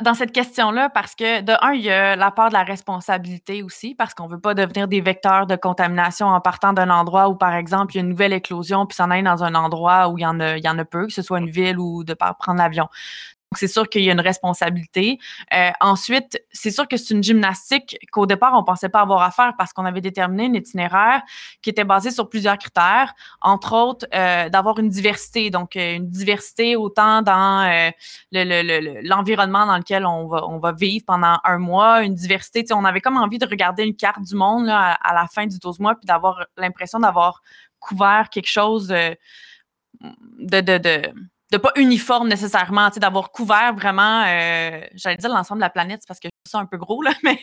dans 0.00 0.14
cette 0.14 0.32
question-là, 0.32 0.88
parce 0.88 1.14
que 1.14 1.42
de 1.42 1.52
un, 1.60 1.72
il 1.72 1.82
y 1.82 1.90
a 1.90 2.16
la 2.16 2.30
part 2.30 2.48
de 2.48 2.54
la 2.54 2.62
responsabilité 2.62 3.62
aussi, 3.62 3.94
parce 3.94 4.14
qu'on 4.14 4.26
ne 4.26 4.30
veut 4.32 4.40
pas 4.40 4.54
devenir 4.54 4.88
des 4.88 5.02
vecteurs 5.02 5.46
de 5.46 5.56
contamination 5.56 6.26
en 6.26 6.40
partant 6.40 6.72
d'un 6.72 6.88
endroit 6.88 7.28
où, 7.28 7.34
par 7.34 7.54
exemple, 7.54 7.92
il 7.92 7.96
y 7.96 8.00
a 8.00 8.02
une 8.02 8.08
nouvelle 8.08 8.32
éclosion, 8.32 8.86
puis 8.86 8.96
s'en 8.96 9.10
aller 9.10 9.22
dans 9.22 9.44
un 9.44 9.54
endroit 9.54 10.08
où 10.08 10.16
il 10.16 10.22
y 10.22 10.26
en 10.26 10.40
a, 10.40 10.56
il 10.56 10.64
y 10.64 10.68
en 10.68 10.78
a 10.78 10.84
peu, 10.86 11.06
que 11.06 11.12
ce 11.12 11.20
soit 11.20 11.38
une 11.38 11.50
ville 11.50 11.78
ou 11.78 12.02
de 12.02 12.14
prendre 12.14 12.58
l'avion 12.58 12.88
c'est 13.58 13.68
sûr 13.68 13.88
qu'il 13.88 14.02
y 14.02 14.08
a 14.08 14.12
une 14.12 14.20
responsabilité. 14.20 15.18
Euh, 15.52 15.70
ensuite, 15.80 16.42
c'est 16.52 16.70
sûr 16.70 16.88
que 16.88 16.96
c'est 16.96 17.14
une 17.14 17.22
gymnastique 17.22 17.96
qu'au 18.10 18.26
départ, 18.26 18.54
on 18.54 18.60
ne 18.60 18.64
pensait 18.64 18.88
pas 18.88 19.00
avoir 19.00 19.22
à 19.22 19.30
faire 19.30 19.54
parce 19.56 19.72
qu'on 19.72 19.84
avait 19.84 20.00
déterminé 20.00 20.46
un 20.46 20.54
itinéraire 20.54 21.22
qui 21.62 21.70
était 21.70 21.84
basé 21.84 22.10
sur 22.10 22.28
plusieurs 22.28 22.58
critères, 22.58 23.14
entre 23.40 23.74
autres 23.74 24.06
euh, 24.14 24.48
d'avoir 24.48 24.78
une 24.78 24.88
diversité. 24.88 25.50
Donc, 25.50 25.76
euh, 25.76 25.96
une 25.96 26.08
diversité 26.08 26.76
autant 26.76 27.22
dans 27.22 27.64
l'environnement 28.32 29.66
dans 29.66 29.76
lequel 29.76 30.06
on 30.06 30.58
va, 30.58 30.72
vivre 30.72 31.04
pendant 31.06 31.38
un 31.44 31.58
mois, 31.58 32.02
une 32.02 32.14
diversité. 32.14 32.64
On 32.72 32.84
avait 32.84 33.00
comme 33.00 33.16
envie 33.16 33.38
de 33.38 33.46
regarder 33.46 33.84
une 33.84 33.96
carte 33.96 34.22
du 34.22 34.34
monde 34.34 34.68
à, 34.68 34.98
la 35.14 35.26
fin 35.26 35.46
du 35.46 35.58
12 35.58 35.78
mois 35.78 35.94
puis 35.94 36.06
d'avoir 36.06 36.44
l'impression 36.56 36.98
d'avoir 36.98 37.42
couvert 37.78 38.28
quelque 38.30 38.48
chose 38.48 38.88
de 39.98 40.60
pas 41.58 41.72
uniforme 41.76 42.28
nécessairement, 42.28 42.90
d'avoir 42.96 43.30
couvert 43.30 43.74
vraiment, 43.74 44.24
euh, 44.26 44.80
j'allais 44.94 45.16
dire 45.16 45.30
l'ensemble 45.30 45.60
de 45.60 45.64
la 45.64 45.70
planète, 45.70 46.00
c'est 46.02 46.08
parce 46.08 46.20
que 46.20 46.28
je 46.28 46.50
ça 46.50 46.58
un 46.58 46.66
peu 46.66 46.76
gros, 46.76 47.02
là, 47.02 47.12
mais 47.22 47.38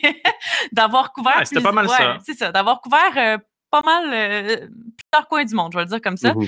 d'avoir 0.72 1.12
couvert. 1.12 1.42
c'était 1.44 1.60
pas 1.60 1.72
mal 1.72 1.88
ça. 1.88 2.18
C'est 2.24 2.34
ça, 2.34 2.52
d'avoir 2.52 2.80
couvert 2.80 3.12
euh, 3.16 3.38
pas 3.70 3.82
mal 3.82 4.10
plusieurs 4.10 5.28
coins 5.28 5.44
du 5.44 5.54
monde, 5.54 5.72
je 5.72 5.78
vais 5.78 5.84
le 5.84 5.90
dire 5.90 6.00
comme 6.00 6.16
ça. 6.16 6.34
Mmh 6.34 6.46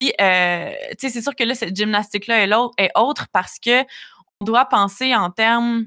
Puis, 0.00 0.10
tu 0.10 0.16
sais, 0.18 1.08
c'est 1.08 1.22
sûr 1.22 1.34
que 1.36 1.44
là, 1.44 1.54
cette 1.54 1.76
gymnastique-là 1.76 2.44
est, 2.44 2.84
est 2.84 2.90
autre 2.96 3.26
parce 3.32 3.58
que 3.58 3.82
on 4.40 4.44
doit 4.44 4.64
penser 4.66 5.14
en 5.14 5.30
termes 5.30 5.86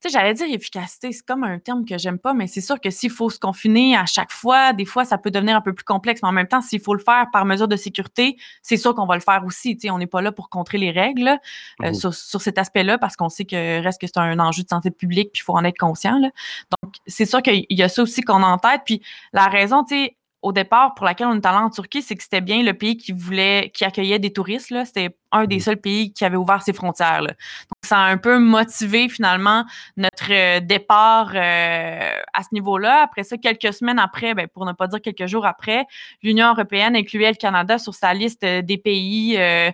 tu 0.00 0.08
sais, 0.10 0.18
j'allais 0.18 0.34
dire 0.34 0.46
efficacité, 0.50 1.10
c'est 1.10 1.24
comme 1.24 1.42
un 1.42 1.58
terme 1.58 1.86
que 1.86 1.96
j'aime 1.96 2.18
pas, 2.18 2.34
mais 2.34 2.46
c'est 2.46 2.60
sûr 2.60 2.78
que 2.80 2.90
s'il 2.90 3.10
faut 3.10 3.30
se 3.30 3.38
confiner 3.38 3.96
à 3.96 4.04
chaque 4.04 4.30
fois, 4.30 4.74
des 4.74 4.84
fois, 4.84 5.06
ça 5.06 5.16
peut 5.16 5.30
devenir 5.30 5.56
un 5.56 5.62
peu 5.62 5.72
plus 5.72 5.84
complexe. 5.84 6.20
Mais 6.22 6.28
en 6.28 6.32
même 6.32 6.48
temps, 6.48 6.60
s'il 6.60 6.80
faut 6.80 6.94
le 6.94 7.02
faire 7.02 7.26
par 7.32 7.46
mesure 7.46 7.66
de 7.66 7.76
sécurité, 7.76 8.36
c'est 8.62 8.76
sûr 8.76 8.94
qu'on 8.94 9.06
va 9.06 9.14
le 9.14 9.22
faire 9.22 9.42
aussi. 9.46 9.74
Tu 9.74 9.82
sais, 9.82 9.90
on 9.90 9.98
n'est 9.98 10.06
pas 10.06 10.20
là 10.20 10.32
pour 10.32 10.50
contrer 10.50 10.76
les 10.76 10.90
règles 10.90 11.38
euh, 11.82 11.90
mmh 11.90 12.12
sur, 12.12 12.40
cet 12.40 12.58
aspect-là 12.58 12.98
parce 12.98 13.16
qu'on 13.16 13.30
sait 13.30 13.46
que 13.46 13.82
reste 13.82 14.00
que 14.00 14.06
c'est 14.06 14.18
un 14.18 14.38
enjeu 14.38 14.62
de 14.62 14.68
santé 14.68 14.90
publique 14.90 15.30
puis 15.32 15.40
il 15.40 15.44
faut 15.44 15.54
en 15.54 15.64
être 15.64 15.78
conscient. 15.78 16.20
Donc, 16.20 16.94
c'est 17.06 17.24
sûr 17.24 17.40
qu'il 17.40 17.64
y 17.70 17.82
a 17.82 17.88
ça 17.88 18.02
aussi 18.02 18.20
qu'on 18.20 18.42
a 18.42 18.46
en 18.46 18.58
tête. 18.58 18.82
Puis 18.84 19.02
la 19.32 19.46
raison, 19.46 19.82
tu 19.82 19.94
sais, 19.94 20.16
au 20.46 20.52
départ, 20.52 20.94
pour 20.94 21.04
laquelle 21.04 21.26
on 21.26 21.34
est 21.34 21.44
allé 21.44 21.58
en 21.58 21.70
Turquie, 21.70 22.02
c'est 22.02 22.14
que 22.14 22.22
c'était 22.22 22.40
bien 22.40 22.62
le 22.62 22.72
pays 22.72 22.96
qui 22.96 23.10
voulait, 23.10 23.72
qui 23.74 23.84
accueillait 23.84 24.20
des 24.20 24.32
touristes. 24.32 24.72
C'était 24.84 25.16
un 25.32 25.44
des 25.44 25.56
mmh. 25.56 25.60
seuls 25.60 25.76
pays 25.80 26.12
qui 26.12 26.24
avait 26.24 26.36
ouvert 26.36 26.62
ses 26.62 26.72
frontières. 26.72 27.20
Donc, 27.22 27.34
ça 27.82 27.98
a 27.98 28.04
un 28.04 28.16
peu 28.16 28.38
motivé 28.38 29.08
finalement 29.08 29.64
notre 29.96 30.30
euh, 30.30 30.60
départ 30.60 31.32
euh, 31.34 32.12
à 32.32 32.42
ce 32.44 32.48
niveau-là. 32.52 33.02
Après 33.02 33.24
ça, 33.24 33.36
quelques 33.38 33.72
semaines 33.74 33.98
après, 33.98 34.34
ben, 34.34 34.46
pour 34.46 34.64
ne 34.66 34.72
pas 34.72 34.86
dire 34.86 35.02
quelques 35.02 35.26
jours 35.26 35.46
après, 35.46 35.84
l'Union 36.22 36.50
européenne 36.50 36.94
incluait 36.94 37.30
le 37.30 37.36
Canada 37.36 37.78
sur 37.78 37.94
sa 37.94 38.14
liste 38.14 38.42
des 38.44 38.78
pays 38.78 39.36
euh, 39.38 39.72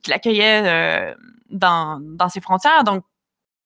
qui 0.00 0.10
l'accueillaient 0.10 1.12
dans, 1.50 1.98
dans 2.00 2.28
ses 2.28 2.40
frontières. 2.40 2.84
Donc, 2.84 3.02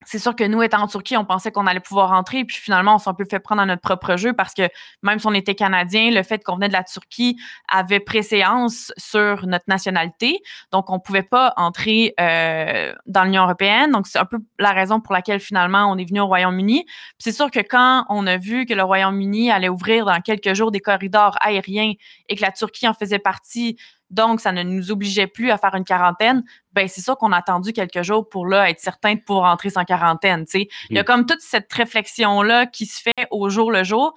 c'est 0.07 0.19
sûr 0.19 0.35
que 0.35 0.45
nous, 0.45 0.62
étant 0.62 0.80
en 0.80 0.87
Turquie, 0.87 1.16
on 1.16 1.26
pensait 1.26 1.52
qu'on 1.52 1.66
allait 1.66 1.78
pouvoir 1.78 2.09
rentrer, 2.09 2.45
puis 2.45 2.57
finalement, 2.57 2.95
on 2.95 2.99
s'est 2.99 3.11
un 3.11 3.14
peu 3.14 3.26
fait 3.28 3.38
prendre 3.38 3.61
à 3.61 3.66
notre 3.66 3.83
propre 3.83 4.16
jeu 4.16 4.33
parce 4.33 4.54
que 4.54 4.62
même 5.02 5.19
si 5.19 5.26
on 5.26 5.35
était 5.35 5.54
Canadien, 5.54 6.11
le 6.11 6.23
fait 6.23 6.42
qu'on 6.42 6.54
venait 6.54 6.69
de 6.69 6.73
la 6.73 6.85
Turquie 6.85 7.37
avait 7.69 8.00
préséance 8.00 8.92
sur 8.97 9.47
notre 9.47 9.66
nationalité. 9.69 10.40
Donc, 10.73 10.88
on 10.88 10.95
ne 10.95 11.00
pouvait 11.00 11.23
pas 11.23 11.52
entrer 11.57 12.14
euh, 12.19 12.95
dans 13.07 13.25
l'Union 13.25 13.42
européenne. 13.42 13.90
Donc, 13.92 14.07
c'est 14.07 14.19
un 14.19 14.25
peu 14.25 14.38
la 14.59 14.73
raison 14.73 15.00
pour 15.00 15.12
laquelle 15.12 15.40
finalement, 15.40 15.90
on 15.90 15.99
est 15.99 16.09
venu 16.09 16.21
au 16.21 16.26
Royaume-Uni. 16.26 16.87
c'est 17.19 17.33
sûr 17.33 17.50
que 17.50 17.61
quand 17.61 18.07
on 18.09 18.26
a 18.26 18.38
vu 18.38 18.64
que 18.64 18.73
le 18.73 18.83
Royaume-Uni 18.83 19.50
allait 19.50 19.69
ouvrir 19.69 20.07
dans 20.07 20.21
quelques 20.21 20.54
jours 20.54 20.71
des 20.71 20.80
corridors 20.80 21.37
aériens 21.40 21.92
et 22.28 22.37
que 22.37 22.42
la 22.42 22.52
Turquie 22.52 22.88
en 22.88 22.95
faisait 22.95 23.19
partie, 23.19 23.76
donc 24.11 24.40
ça 24.40 24.52
ne 24.52 24.62
nous 24.62 24.90
obligeait 24.90 25.26
plus 25.26 25.50
à 25.50 25.59
faire 25.59 25.75
une 25.75 25.85
quarantaine, 25.85 26.45
ben 26.73 26.88
c'est 26.88 27.00
ça 27.00 27.14
qu'on 27.14 27.33
a 27.33 27.38
attendu 27.38 27.73
quelques 27.73 28.02
jours 28.02 28.29
pour 28.29 28.47
là 28.47 28.69
être 28.69 28.81
certain 28.81 29.14
de 29.14 29.21
pouvoir 29.21 29.52
entrer 29.52 29.71
sans 29.71 29.85
quarantaine. 29.85 30.45
Il 30.55 30.67
y 30.90 30.99
a 30.99 31.02
mm. 31.02 31.05
comme 31.05 31.26
toute 31.26 31.40
cette 31.40 31.73
réflexion-là 31.73 32.67
qui 32.67 32.87
se 32.87 33.00
fait 33.00 33.26
au 33.31 33.49
jour 33.49 33.71
le 33.71 33.85
jour. 33.85 34.14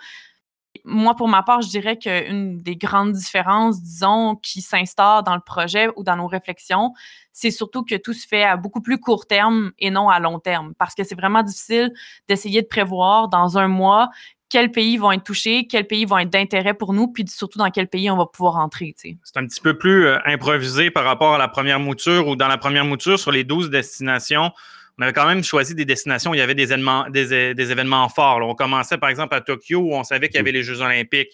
Moi, 0.85 1.15
pour 1.15 1.27
ma 1.27 1.43
part, 1.43 1.61
je 1.61 1.69
dirais 1.69 1.97
qu'une 1.97 2.57
des 2.57 2.75
grandes 2.75 3.13
différences, 3.13 3.81
disons, 3.81 4.35
qui 4.35 4.61
s'instaure 4.61 5.21
dans 5.21 5.35
le 5.35 5.41
projet 5.41 5.87
ou 5.95 6.03
dans 6.03 6.15
nos 6.15 6.25
réflexions, 6.25 6.93
c'est 7.31 7.51
surtout 7.51 7.83
que 7.83 7.95
tout 7.95 8.13
se 8.13 8.27
fait 8.27 8.43
à 8.43 8.57
beaucoup 8.57 8.81
plus 8.81 8.99
court 8.99 9.27
terme 9.27 9.71
et 9.77 9.91
non 9.91 10.09
à 10.09 10.19
long 10.19 10.39
terme. 10.39 10.73
Parce 10.79 10.95
que 10.95 11.03
c'est 11.03 11.15
vraiment 11.15 11.43
difficile 11.43 11.93
d'essayer 12.27 12.63
de 12.63 12.67
prévoir 12.67 13.29
dans 13.29 13.59
un 13.59 13.67
mois 13.67 14.09
quels 14.53 14.71
pays 14.71 14.97
vont 14.97 15.11
être 15.11 15.23
touchés, 15.23 15.65
quels 15.65 15.87
pays 15.87 16.05
vont 16.05 16.19
être 16.19 16.29
d'intérêt 16.29 16.75
pour 16.75 16.93
nous, 16.93 17.07
puis 17.07 17.25
surtout 17.27 17.57
dans 17.57 17.71
quel 17.71 17.87
pays 17.87 18.11
on 18.11 18.17
va 18.17 18.27
pouvoir 18.27 18.57
entrer. 18.57 18.93
C'est 18.95 19.37
un 19.37 19.47
petit 19.47 19.59
peu 19.59 19.79
plus 19.79 20.05
euh, 20.05 20.19
improvisé 20.25 20.91
par 20.91 21.05
rapport 21.05 21.33
à 21.33 21.39
la 21.39 21.47
première 21.47 21.79
mouture 21.79 22.27
ou 22.27 22.35
dans 22.35 22.47
la 22.47 22.59
première 22.59 22.85
mouture 22.85 23.17
sur 23.17 23.31
les 23.31 23.43
12 23.43 23.71
destinations 23.71 24.51
on 24.99 25.01
avait 25.01 25.13
quand 25.13 25.25
même 25.25 25.43
choisi 25.43 25.73
des 25.73 25.85
destinations 25.85 26.31
où 26.31 26.35
il 26.35 26.37
y 26.37 26.41
avait 26.41 26.53
des 26.53 26.71
événements, 26.71 27.09
des, 27.09 27.33
événements 27.33 28.07
forts. 28.09 28.41
On 28.43 28.53
commençait 28.53 28.99
par 28.99 29.09
exemple 29.09 29.33
à 29.33 29.41
Tokyo 29.41 29.79
où 29.79 29.95
on 29.95 30.03
savait 30.03 30.27
qu'il 30.27 30.37
y 30.37 30.39
avait 30.39 30.51
les 30.51 30.61
Jeux 30.61 30.81
olympiques. 30.81 31.31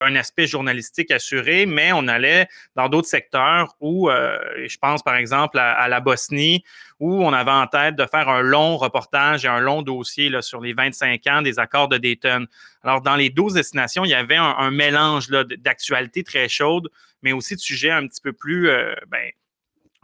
Un 0.00 0.14
aspect 0.14 0.46
journalistique 0.46 1.10
assuré, 1.10 1.66
mais 1.66 1.92
on 1.92 2.06
allait 2.06 2.48
dans 2.76 2.88
d'autres 2.88 3.08
secteurs 3.08 3.74
où, 3.80 4.08
euh, 4.08 4.38
je 4.66 4.78
pense 4.78 5.02
par 5.02 5.16
exemple 5.16 5.58
à, 5.58 5.88
la 5.88 6.00
Bosnie, 6.00 6.62
où 7.00 7.24
on 7.24 7.32
avait 7.32 7.50
en 7.50 7.66
tête 7.66 7.96
de 7.96 8.06
faire 8.06 8.28
un 8.28 8.40
long 8.40 8.76
reportage 8.76 9.44
et 9.44 9.48
un 9.48 9.60
long 9.60 9.82
dossier 9.82 10.28
là, 10.28 10.40
sur 10.40 10.60
les 10.60 10.72
25 10.72 11.26
ans 11.26 11.42
des 11.42 11.58
accords 11.58 11.88
de 11.88 11.98
Dayton. 11.98 12.46
Alors, 12.82 13.00
dans 13.00 13.16
les 13.16 13.30
12 13.30 13.54
destinations, 13.54 14.04
il 14.04 14.10
y 14.10 14.14
avait 14.14 14.36
un, 14.36 14.70
mélange 14.70 15.28
d'actualités 15.28 16.22
très 16.22 16.48
chaudes, 16.48 16.88
mais 17.22 17.32
aussi 17.32 17.56
de 17.56 17.60
sujets 17.60 17.90
un 17.90 18.06
petit 18.06 18.20
peu 18.20 18.32
plus, 18.32 18.68
euh, 18.68 18.94
ben, 19.08 19.30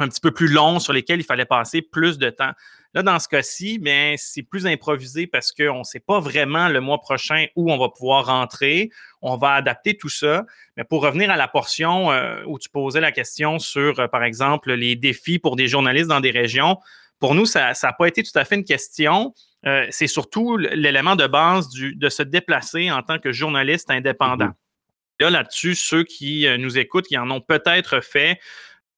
un 0.00 0.08
petit 0.08 0.20
peu 0.20 0.32
plus 0.32 0.48
longs 0.48 0.80
sur 0.80 0.92
lesquels 0.92 1.20
il 1.20 1.24
fallait 1.24 1.44
passer 1.44 1.82
plus 1.82 2.18
de 2.18 2.30
temps. 2.30 2.52
Là, 2.94 3.02
dans 3.02 3.18
ce 3.18 3.26
cas-ci, 3.26 3.80
ben, 3.80 4.14
c'est 4.16 4.44
plus 4.44 4.66
improvisé 4.66 5.26
parce 5.26 5.50
qu'on 5.50 5.80
ne 5.80 5.84
sait 5.84 6.00
pas 6.00 6.20
vraiment 6.20 6.68
le 6.68 6.80
mois 6.80 7.00
prochain 7.00 7.46
où 7.56 7.72
on 7.72 7.76
va 7.76 7.88
pouvoir 7.88 8.26
rentrer. 8.26 8.90
On 9.20 9.36
va 9.36 9.54
adapter 9.54 9.96
tout 9.96 10.08
ça. 10.08 10.44
Mais 10.76 10.84
pour 10.84 11.02
revenir 11.02 11.28
à 11.28 11.36
la 11.36 11.48
portion 11.48 12.12
euh, 12.12 12.44
où 12.46 12.56
tu 12.56 12.68
posais 12.68 13.00
la 13.00 13.10
question 13.10 13.58
sur, 13.58 13.98
euh, 13.98 14.06
par 14.06 14.22
exemple, 14.22 14.72
les 14.72 14.94
défis 14.94 15.40
pour 15.40 15.56
des 15.56 15.66
journalistes 15.66 16.08
dans 16.08 16.20
des 16.20 16.30
régions, 16.30 16.78
pour 17.18 17.34
nous, 17.34 17.46
ça 17.46 17.72
n'a 17.82 17.92
pas 17.92 18.06
été 18.06 18.22
tout 18.22 18.38
à 18.38 18.44
fait 18.44 18.54
une 18.54 18.64
question. 18.64 19.34
Euh, 19.66 19.86
c'est 19.90 20.06
surtout 20.06 20.56
l'élément 20.56 21.16
de 21.16 21.26
base 21.26 21.70
de 21.70 22.08
se 22.08 22.22
déplacer 22.22 22.92
en 22.92 23.02
tant 23.02 23.18
que 23.18 23.32
journaliste 23.32 23.90
indépendant. 23.90 24.46
Mm-hmm. 24.46 25.20
Là, 25.20 25.30
là-dessus, 25.30 25.74
ceux 25.74 26.04
qui 26.04 26.46
nous 26.58 26.76
écoutent, 26.76 27.06
qui 27.06 27.16
en 27.16 27.30
ont 27.30 27.40
peut-être 27.40 28.00
fait, 28.00 28.38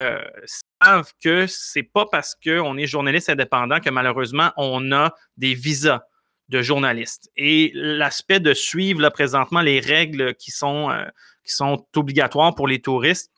savent 0.01 1.13
que 1.23 1.47
c'est 1.47 1.83
pas 1.83 2.07
parce 2.11 2.35
qu'on 2.35 2.77
est 2.77 2.87
journaliste 2.87 3.31
indépendant 3.31 3.81
que 3.81 3.91
malheureusement 3.91 4.53
on 4.57 4.93
a 4.93 5.15
des 5.37 5.55
visas 5.55 6.03
de 6.49 6.63
journalistes. 6.63 7.31
Et 7.37 7.73
l'aspect 7.75 8.41
de 8.41 8.55
suivre 8.55 9.01
là, 9.01 9.11
présentement 9.11 9.61
les 9.61 9.81
règles 9.81 10.35
qui 10.35 10.51
sont, 10.51 10.91
euh, 10.91 11.05
qui 11.45 11.53
sont 11.53 11.85
obligatoires 11.97 12.55
pour 12.55 12.69
les 12.69 12.81
touristes, 12.81 13.31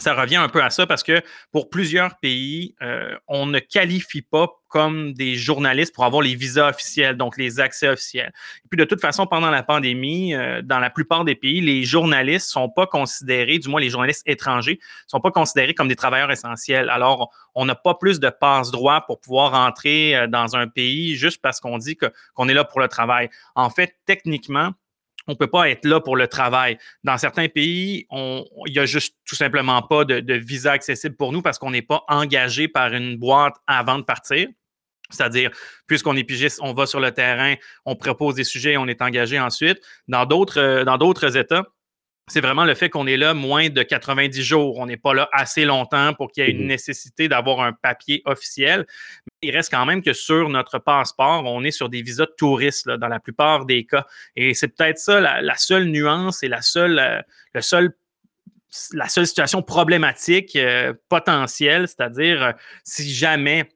ça 0.00 0.14
revient 0.14 0.36
un 0.36 0.48
peu 0.48 0.62
à 0.62 0.70
ça 0.70 0.86
parce 0.86 1.02
que 1.02 1.22
pour 1.52 1.70
plusieurs 1.70 2.18
pays, 2.18 2.74
euh, 2.82 3.16
on 3.28 3.46
ne 3.46 3.58
qualifie 3.58 4.22
pas 4.22 4.48
comme 4.68 5.12
des 5.14 5.34
journalistes 5.34 5.94
pour 5.94 6.04
avoir 6.04 6.22
les 6.22 6.36
visas 6.36 6.70
officiels, 6.70 7.16
donc 7.16 7.36
les 7.36 7.58
accès 7.58 7.88
officiels. 7.88 8.32
Et 8.64 8.68
puis 8.68 8.78
de 8.78 8.84
toute 8.84 9.00
façon, 9.00 9.26
pendant 9.26 9.50
la 9.50 9.62
pandémie, 9.62 10.34
euh, 10.34 10.62
dans 10.62 10.78
la 10.78 10.90
plupart 10.90 11.24
des 11.24 11.34
pays, 11.34 11.60
les 11.60 11.82
journalistes 11.82 12.48
sont 12.48 12.68
pas 12.68 12.86
considérés, 12.86 13.58
du 13.58 13.68
moins 13.68 13.80
les 13.80 13.90
journalistes 13.90 14.22
étrangers, 14.26 14.78
sont 15.08 15.20
pas 15.20 15.32
considérés 15.32 15.74
comme 15.74 15.88
des 15.88 15.96
travailleurs 15.96 16.30
essentiels. 16.30 16.88
Alors, 16.88 17.30
on 17.54 17.64
n'a 17.64 17.74
pas 17.74 17.94
plus 17.94 18.20
de 18.20 18.30
passe-droit 18.30 19.04
pour 19.06 19.20
pouvoir 19.20 19.54
entrer 19.54 20.16
euh, 20.16 20.26
dans 20.28 20.56
un 20.56 20.68
pays 20.68 21.16
juste 21.16 21.40
parce 21.42 21.60
qu'on 21.60 21.78
dit 21.78 21.96
qu'on 21.96 22.48
est 22.48 22.54
là 22.54 22.64
pour 22.64 22.80
le 22.80 22.88
travail. 22.88 23.28
En 23.56 23.70
fait, 23.70 23.96
techniquement, 24.06 24.72
on 25.30 25.34
ne 25.34 25.36
peut 25.36 25.46
pas 25.46 25.70
être 25.70 25.84
là 25.84 26.00
pour 26.00 26.16
le 26.16 26.26
travail. 26.26 26.76
Dans 27.04 27.16
certains 27.16 27.48
pays, 27.48 28.06
il 28.10 28.72
n'y 28.72 28.78
a 28.78 28.84
juste 28.84 29.14
tout 29.24 29.36
simplement 29.36 29.80
pas 29.80 30.04
de, 30.04 30.34
visa 30.34 30.72
accessible 30.72 31.14
pour 31.14 31.32
nous 31.32 31.40
parce 31.40 31.58
qu'on 31.58 31.70
n'est 31.70 31.82
pas 31.82 32.02
engagé 32.08 32.66
par 32.66 32.92
une 32.92 33.16
boîte 33.16 33.54
avant 33.68 33.98
de 33.98 34.02
partir. 34.02 34.48
C'est-à-dire, 35.08 35.50
puisqu'on 35.86 36.16
est 36.16 36.24
pigiste, 36.24 36.58
on 36.62 36.72
va 36.72 36.86
sur 36.86 37.00
le 37.00 37.12
terrain, 37.12 37.54
on 37.84 37.94
propose 37.96 38.34
des 38.34 38.44
sujets, 38.44 38.76
on 38.76 38.86
est 38.86 39.02
engagé 39.02 39.38
ensuite. 39.38 39.80
Dans 40.08 40.24
d'autres, 40.26 40.60
euh, 40.60 40.84
dans 40.84 40.98
d'autres 40.98 41.36
États, 41.36 41.64
c'est 42.30 42.40
vraiment 42.40 42.64
le 42.64 42.74
fait 42.74 42.88
qu'on 42.88 43.08
est 43.08 43.16
là 43.16 43.34
moins 43.34 43.70
de 43.70 43.82
90 43.82 44.42
jours. 44.42 44.78
On 44.78 44.86
n'est 44.86 44.96
pas 44.96 45.14
là 45.14 45.28
assez 45.32 45.64
longtemps 45.64 46.14
pour 46.14 46.30
qu'il 46.30 46.44
y 46.44 46.46
ait 46.46 46.50
une 46.50 46.64
mmh 46.64 46.70
nécessité 46.70 47.28
d'avoir 47.28 47.60
un 47.60 47.72
papier 47.72 48.22
officiel. 48.24 48.86
Mais 49.26 49.48
il 49.48 49.56
reste 49.56 49.72
quand 49.72 49.84
même 49.84 50.02
que 50.02 50.12
sur 50.12 50.48
notre 50.48 50.78
passeport, 50.78 51.42
on 51.44 51.64
est 51.64 51.72
sur 51.72 51.88
des 51.88 52.02
visas 52.02 52.26
de 52.26 52.34
touristes 52.36 52.88
dans 52.88 53.08
la 53.08 53.18
plupart 53.18 53.66
des 53.66 53.84
cas. 53.84 54.06
Et 54.36 54.54
c'est 54.54 54.68
peut-être 54.68 54.98
ça 54.98 55.20
la, 55.20 55.56
seule 55.56 55.86
nuance 55.86 56.44
et 56.44 56.48
la 56.48 56.62
seule, 56.62 57.00
euh, 57.00 57.20
le 57.54 57.60
seul 57.60 57.92
la 58.92 59.08
seule 59.08 59.26
situation 59.26 59.62
problématique 59.62 60.54
euh, 60.54 60.94
potentielle, 61.08 61.88
c'est-à-dire 61.88 62.42
euh, 62.42 62.52
si 62.84 63.12
jamais 63.12 63.68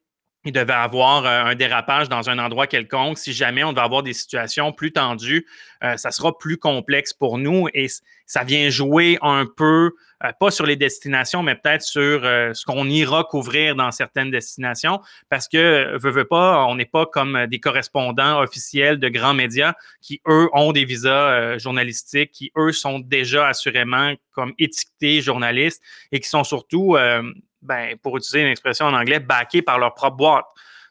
il 0.44 0.52
devait 0.52 0.72
avoir 0.72 1.24
euh, 1.24 1.50
un 1.50 1.54
dérapage 1.54 2.08
dans 2.08 2.28
un 2.28 2.38
endroit 2.38 2.66
quelconque. 2.66 3.18
Si 3.18 3.32
jamais 3.32 3.64
on 3.64 3.72
doit 3.72 3.84
avoir 3.84 4.02
des 4.02 4.12
situations 4.12 4.72
plus 4.72 4.92
tendues, 4.92 5.46
euh, 5.82 5.96
ça 5.96 6.10
sera 6.10 6.36
plus 6.36 6.58
complexe 6.58 7.12
pour 7.12 7.38
nous 7.38 7.68
et 7.72 7.86
ça 8.26 8.44
vient 8.44 8.68
jouer 8.68 9.18
un 9.22 9.46
peu, 9.46 9.92
euh, 10.22 10.32
pas 10.38 10.50
sur 10.50 10.66
les 10.66 10.76
destinations, 10.76 11.42
mais 11.42 11.54
peut-être 11.54 11.82
sur 11.82 12.20
ce 12.22 12.64
qu'on 12.64 12.88
ira 12.88 13.24
couvrir 13.24 13.74
dans 13.74 13.90
certaines 13.90 14.30
destinations 14.30 15.00
parce 15.30 15.48
que, 15.48 15.96
veut, 15.98 16.10
veut 16.10 16.24
pas, 16.24 16.64
on 16.66 16.74
n'est 16.74 16.84
pas 16.84 17.06
comme 17.06 17.46
des 17.46 17.58
correspondants 17.58 18.40
officiels 18.40 18.98
de 18.98 19.08
grands 19.08 19.34
médias 19.34 19.74
qui, 20.00 20.20
eux, 20.28 20.48
ont 20.52 20.72
des 20.72 20.84
visas 20.84 21.58
journalistiques, 21.58 22.32
qui, 22.32 22.52
eux, 22.56 22.72
sont 22.72 22.98
déjà 22.98 23.48
assurément 23.48 24.14
comme 24.32 24.52
étiquetés 24.58 25.20
journalistes 25.20 25.82
et 26.12 26.20
qui 26.20 26.28
sont 26.28 26.44
surtout 26.44 26.96
ben, 27.64 27.96
pour 28.02 28.16
utiliser 28.16 28.42
une 28.42 28.50
expression 28.50 28.86
en 28.86 28.94
anglais, 28.94 29.20
backés 29.20 29.62
par 29.62 29.78
leur 29.78 29.94
propre 29.94 30.16
boîte. 30.16 30.46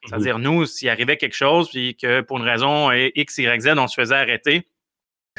C'est-à-dire, 0.06 0.38
nous, 0.38 0.66
s'il 0.66 0.90
arrivait 0.90 1.16
quelque 1.16 1.36
chose, 1.36 1.70
puis 1.70 1.96
que 1.96 2.20
pour 2.20 2.38
une 2.38 2.44
raison 2.44 2.92
X, 2.92 3.38
Y, 3.38 3.62
Z, 3.62 3.68
on 3.78 3.88
se 3.88 3.96
faisait 3.96 4.16
arrêter, 4.16 4.68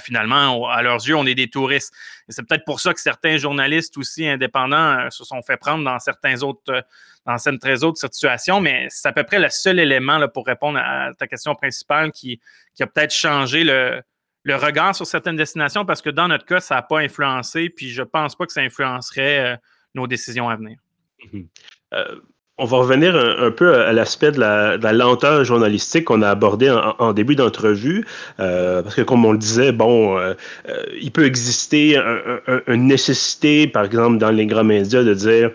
finalement, 0.01 0.68
à 0.68 0.83
leurs 0.83 1.07
yeux, 1.07 1.16
on 1.16 1.27
est 1.27 1.35
des 1.35 1.49
touristes. 1.49 1.92
Et 2.29 2.33
c'est 2.33 2.42
peut-être 2.47 2.64
pour 2.64 2.81
ça 2.81 2.92
que 2.92 3.01
certains 3.01 3.37
journalistes 3.37 3.97
aussi 3.97 4.27
indépendants 4.27 4.99
euh, 4.99 5.11
se 5.11 5.25
sont 5.25 5.42
fait 5.42 5.57
prendre 5.57 5.85
dans 5.85 5.99
certains 5.99 6.42
autres, 6.42 6.73
euh, 6.73 6.83
dans 7.27 7.38
certaines 7.38 7.85
autres 7.85 7.99
situations, 7.99 8.61
mais 8.61 8.87
c'est 8.90 9.09
à 9.09 9.12
peu 9.12 9.25
près 9.25 9.38
le 9.38 9.49
seul 9.49 9.79
élément 9.79 10.18
là, 10.18 10.29
pour 10.29 10.47
répondre 10.47 10.79
à 10.79 11.11
ta 11.18 11.27
question 11.27 11.55
principale 11.55 12.12
qui, 12.12 12.40
qui 12.75 12.83
a 12.83 12.87
peut-être 12.87 13.14
changé 13.14 13.64
le, 13.64 14.03
le, 14.42 14.57
regard 14.57 14.94
sur 14.94 15.07
certaines 15.07 15.37
destinations 15.37 15.87
parce 15.87 16.03
que 16.03 16.11
dans 16.11 16.29
notre 16.29 16.44
cas, 16.44 16.61
ça 16.61 16.77
n'a 16.77 16.83
pas 16.83 16.99
influencé, 16.99 17.70
puis 17.70 17.90
je 17.90 18.03
ne 18.03 18.07
pense 18.07 18.37
pas 18.37 18.47
que 18.47 18.53
ça 18.53 18.61
influencerait 18.61 19.55
euh, 19.55 19.57
nos 19.94 20.07
décisions 20.07 20.49
à 20.49 20.57
venir. 20.57 20.79
Mm-hmm 21.33 21.47
on 22.57 22.67
va 22.67 22.79
revenir 22.79 23.17
un, 23.17 23.51
peu 23.51 23.75
à 23.75 23.93
l'aspect 23.93 24.31
de, 24.31 24.39
la, 24.39 24.93
lenteur 24.93 25.45
journalistique 25.45 26.05
qu'on 26.05 26.23
a 26.23 26.31
abordé 26.31 26.71
en, 26.71 27.13
début 27.13 27.35
d'entrevue, 27.35 28.07
euh, 28.39 28.81
parce 28.83 28.95
que 28.95 29.03
comme 29.03 29.25
on 29.25 29.33
le 29.33 29.39
disait, 29.39 29.73
bon, 29.73 30.17
euh, 30.17 30.35
euh, 30.69 30.85
il 31.01 31.11
peut 31.11 31.25
exister 31.25 32.01
une 32.69 32.87
nécessité, 32.87 33.67
par 33.67 33.85
exemple, 33.85 34.19
dans 34.19 34.31
les 34.31 34.47
grands 34.47 34.65
médias, 34.65 35.03
de 35.03 35.15
dire 35.15 35.51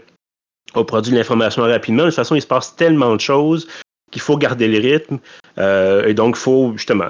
on 0.75 0.83
produit 0.83 1.15
l'information 1.15 1.63
rapidement. 1.63 2.03
De 2.03 2.09
toute 2.09 2.15
façon, 2.15 2.35
il 2.35 2.41
se 2.41 2.47
passe 2.47 2.75
tellement 2.75 3.15
de 3.15 3.21
choses 3.21 3.67
qu'il 4.11 4.21
faut 4.21 4.37
garder 4.37 4.67
le 4.67 4.79
rythme. 4.79 5.19
et 5.57 6.13
donc, 6.13 6.35
il 6.37 6.39
faut 6.39 6.73
justement 6.75 7.09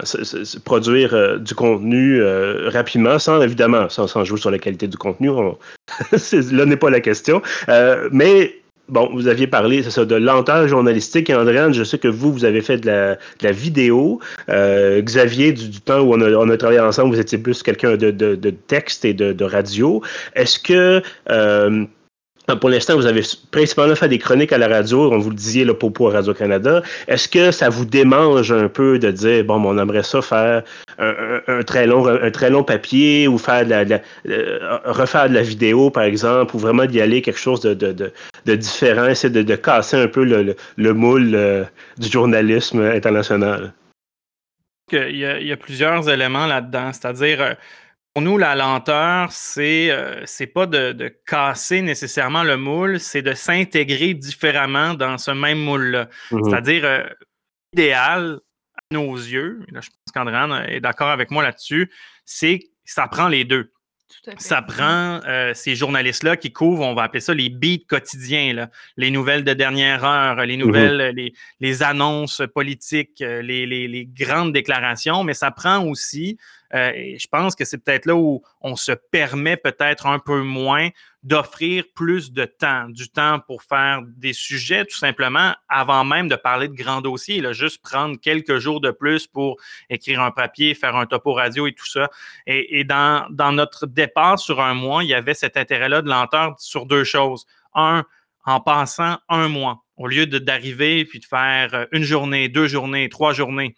produire 0.66 1.40
du 1.40 1.56
contenu 1.56 2.22
rapidement, 2.68 3.20
sans 3.20 3.42
évidemment, 3.42 3.90
sans, 3.90 4.24
jouer 4.24 4.40
sur 4.40 4.52
la 4.52 4.60
qualité 4.60 4.88
du 4.88 4.98
contenu. 4.98 5.30
là 6.52 6.66
n'est 6.66 6.78
pas 6.78 6.90
la 6.90 7.00
question. 7.00 7.42
mais 8.12 8.60
bon, 8.90 9.10
vous 9.14 9.28
aviez 9.28 9.48
parlé, 9.48 9.84
c'est 9.84 9.92
ça, 9.92 10.06
de 10.06 10.16
lenteur 10.16 10.68
journalistique. 10.68 11.30
Et 11.30 11.36
Andréane, 11.36 11.74
je 11.74 11.84
sais 11.84 11.98
que 11.98 12.08
vous, 12.08 12.32
vous 12.32 12.46
avez 12.46 12.62
fait 12.62 12.78
de 12.78 13.18
la, 13.42 13.52
vidéo. 13.52 14.20
Euh, 14.50 15.02
Xavier, 15.02 15.54
du, 15.54 15.82
temps 15.82 16.02
où 16.02 16.14
on 16.14 16.50
a, 16.50 16.58
travaillé 16.58 16.80
ensemble, 16.80 17.14
vous 17.14 17.20
étiez 17.20 17.38
plus 17.38 17.64
quelqu'un 17.64 17.96
de, 17.96 18.50
texte 18.68 19.06
et 19.06 19.14
de, 19.14 19.44
radio. 19.44 20.02
Est-ce 20.36 20.60
que 20.60 21.02
euh, 21.30 21.86
pour 22.56 22.70
l'instant, 22.70 22.96
vous 22.96 23.06
avez 23.06 23.22
principalement 23.52 23.96
fait 23.96 24.08
des 24.08 24.18
chroniques 24.18 24.52
à 24.52 24.58
la 24.58 24.68
radio, 24.68 25.12
on 25.12 25.20
vous 25.20 25.30
le 25.30 25.36
disiez 25.36 25.66
là, 25.66 25.74
pour, 25.74 25.94
pour 25.94 26.12
Radio-Canada. 26.12 26.82
Est-ce 27.08 27.28
que 27.28 27.52
ça 27.52 27.70
vous 27.70 27.86
démange 27.86 28.52
un 28.52 28.68
peu 28.68 29.00
de 29.00 29.12
dire, 29.12 29.44
bon, 29.44 29.62
on 29.66 29.78
aimerait 29.78 30.04
ça 30.04 30.22
faire 30.22 30.64
un, 30.98 31.64
très, 31.64 31.88
long, 31.88 32.08
un 32.08 32.32
très 32.32 32.50
long 32.50 32.64
papier 32.64 33.28
ou 33.28 33.38
faire 33.38 33.66
euh, 33.70 34.80
refaire 34.86 35.30
de 35.30 35.34
la 35.34 35.42
vidéo, 35.42 35.90
par 35.90 36.04
exemple, 36.04 36.56
ou 36.56 36.60
vraiment 36.60 36.86
d'y 36.86 37.02
aller 37.02 37.22
quelque 37.22 37.40
chose 37.40 37.62
de, 37.62 38.12
différent, 38.46 39.08
essayer 39.08 39.44
de, 39.44 39.56
casser 39.56 39.98
un 39.98 40.08
peu 40.08 40.24
le, 40.24 40.94
moule 40.94 41.32
euh, 41.34 41.64
du 41.98 42.10
journalisme 42.10 42.82
international? 42.82 43.74
Il 44.92 45.18
y, 45.18 45.26
a, 45.26 45.40
il 45.40 45.48
y 45.48 45.52
a 45.52 45.58
plusieurs 45.58 46.10
éléments 46.10 46.48
là-dedans, 46.48 46.92
c'est-à-dire 46.92 47.42
euh, 47.42 47.54
pour 48.14 48.24
nous, 48.24 48.38
la 48.38 48.56
lenteur, 48.56 49.32
c'est 49.32 49.92
euh, 49.92 50.26
pas 50.54 50.66
de, 50.66 51.16
casser 51.28 51.82
nécessairement 51.82 52.44
le 52.44 52.58
moule, 52.58 53.00
c'est 53.00 53.22
de 53.22 53.34
s'intégrer 53.34 54.14
différemment 54.14 54.96
dans 54.96 55.18
ce 55.18 55.32
même 55.32 55.60
moule-là. 55.60 56.10
Mm-hmm. 56.32 56.50
C'est-à-dire, 56.50 56.86
euh, 56.86 57.04
l'idéal, 57.74 58.40
à 58.76 58.96
nos 58.96 59.16
yeux, 59.16 59.64
là, 59.72 59.82
je 59.82 59.90
pense 59.90 60.14
qu'Andréane 60.14 60.66
est 60.70 60.80
d'accord 60.80 61.10
avec 61.10 61.30
moi 61.30 61.44
là-dessus, 61.44 61.92
c'est 62.26 62.60
que 62.60 62.66
ça 62.84 63.08
prend 63.08 63.28
les 63.28 63.46
deux. 63.46 63.72
Ça 64.38 64.64
prend 64.64 65.22
euh, 65.28 65.54
ces 65.54 65.76
journalistes-là 65.76 66.36
qui 66.36 66.52
couvrent, 66.52 66.84
on 66.84 66.96
va 66.96 67.04
appeler 67.04 67.22
ça 67.22 67.36
les 67.36 67.50
beats 67.50 67.86
quotidiens, 67.88 68.68
les 68.98 69.12
nouvelles 69.12 69.44
de 69.44 69.54
dernière 69.54 70.04
heure, 70.04 70.44
les 70.46 70.58
mm-hmm. 70.58 70.60
nouvelles, 70.60 71.32
les, 71.60 71.84
annonces 71.84 72.42
politiques, 72.54 73.20
les, 73.20 73.68
les, 73.68 74.06
grandes 74.08 74.52
déclarations, 74.52 75.24
mais 75.24 75.36
ça 75.36 75.52
prend 75.52 75.86
aussi 75.86 76.38
euh, 76.74 77.16
je 77.18 77.28
pense 77.28 77.56
que 77.56 77.66
c'est 77.66 77.78
peut-être 77.78 78.06
là 78.06 78.16
où 78.16 78.44
on 78.62 78.76
se 78.76 78.92
permet 78.92 79.58
peut-être 79.58 80.06
un 80.06 80.20
peu 80.20 80.42
moins 80.42 80.90
d'offrir 81.24 81.84
plus 81.96 82.32
de 82.32 82.46
temps, 82.46 82.88
du 82.88 83.10
temps 83.10 83.40
pour 83.40 83.64
faire 83.64 84.02
des 84.06 84.34
sujets 84.34 84.86
tout 84.86 84.96
simplement 84.96 85.54
avant 85.68 86.06
même 86.06 86.30
de 86.30 86.36
parler 86.36 86.68
de 86.68 86.76
grands 86.76 87.02
dossiers, 87.02 87.42
là, 87.42 87.52
juste 87.52 87.82
prendre 87.82 88.18
quelques 88.20 88.60
jours 88.60 88.80
de 88.80 88.92
plus 88.92 89.28
pour 89.28 89.58
écrire 89.90 90.22
un 90.22 90.32
papier, 90.32 90.76
faire 90.76 90.96
un 90.96 91.06
topo 91.06 91.34
radio 91.34 91.68
et 91.68 91.74
tout 91.74 91.88
ça. 91.88 92.10
Et, 92.46 92.84
dans, 92.84 93.28
notre 93.52 93.86
départ 93.88 94.40
sur 94.40 94.62
un 94.62 94.74
mois, 94.74 95.04
il 95.04 95.10
y 95.10 95.14
avait 95.14 95.34
cet 95.34 95.58
intérêt-là 95.58 96.02
de 96.02 96.10
lenteur 96.10 96.56
sur 96.60 96.86
deux 96.86 97.04
choses. 97.04 97.46
Un, 97.74 98.06
en 98.46 98.62
passant 98.62 99.18
un 99.28 99.48
mois, 99.48 99.84
au 99.98 100.08
lieu 100.08 100.26
d'arriver 100.26 101.06
puis 101.06 101.20
de 101.20 101.26
faire 101.26 101.88
une 101.92 102.04
journée, 102.04 102.48
deux 102.48 102.68
journées, 102.68 103.10
trois 103.10 103.34
journées 103.34 103.76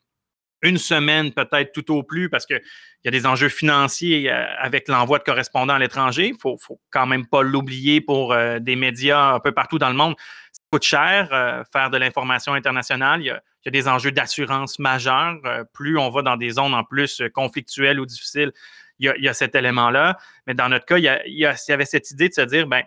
une 0.61 0.77
semaine 0.77 1.31
peut-être 1.31 1.71
tout 1.71 1.95
au 1.95 2.03
plus 2.03 2.29
parce 2.29 2.45
qu'il 2.45 2.61
y 3.03 3.07
a 3.07 3.11
des 3.11 3.25
enjeux 3.25 3.49
financiers 3.49 4.31
euh, 4.31 4.45
avec 4.59 4.87
l'envoi 4.87 5.19
de 5.19 5.23
correspondants 5.23 5.73
à 5.73 5.79
l'étranger. 5.79 6.27
Il 6.27 6.39
faut, 6.39 6.57
faut 6.57 6.79
quand 6.91 7.07
même 7.07 7.25
pas 7.25 7.41
l'oublier 7.41 8.01
pour 8.01 8.33
euh, 8.33 8.59
des 8.59 8.75
médias 8.75 9.33
un 9.33 9.39
peu 9.39 9.51
partout 9.51 9.79
dans 9.79 9.89
le 9.89 9.95
monde. 9.95 10.15
Ça 10.51 10.61
coûte 10.71 10.83
cher 10.83 11.29
euh, 11.31 11.63
faire 11.71 11.89
de 11.89 11.97
l'information 11.97 12.53
internationale. 12.53 13.21
Il 13.21 13.25
y, 13.27 13.31
a, 13.31 13.71
des 13.71 13.87
enjeux 13.87 14.11
d'assurance 14.11 14.79
majeurs. 14.79 15.37
plus 15.73 15.97
on 15.97 16.09
va 16.09 16.21
dans 16.21 16.37
des 16.37 16.51
zones 16.51 16.73
en 16.73 16.83
plus 16.83 17.21
conflictuelles 17.33 17.99
ou 17.99 18.05
difficiles, 18.05 18.51
il 18.99 19.13
y 19.17 19.27
a, 19.27 19.33
cet 19.33 19.55
élément-là. 19.55 20.17
Mais 20.47 20.53
dans 20.53 20.69
notre 20.69 20.85
cas, 20.85 20.97
il 20.97 21.03
y, 21.25 21.45
avait 21.45 21.85
cette 21.85 22.09
idée 22.11 22.29
de 22.29 22.33
se 22.33 22.41
dire, 22.41 22.67
ben, 22.67 22.83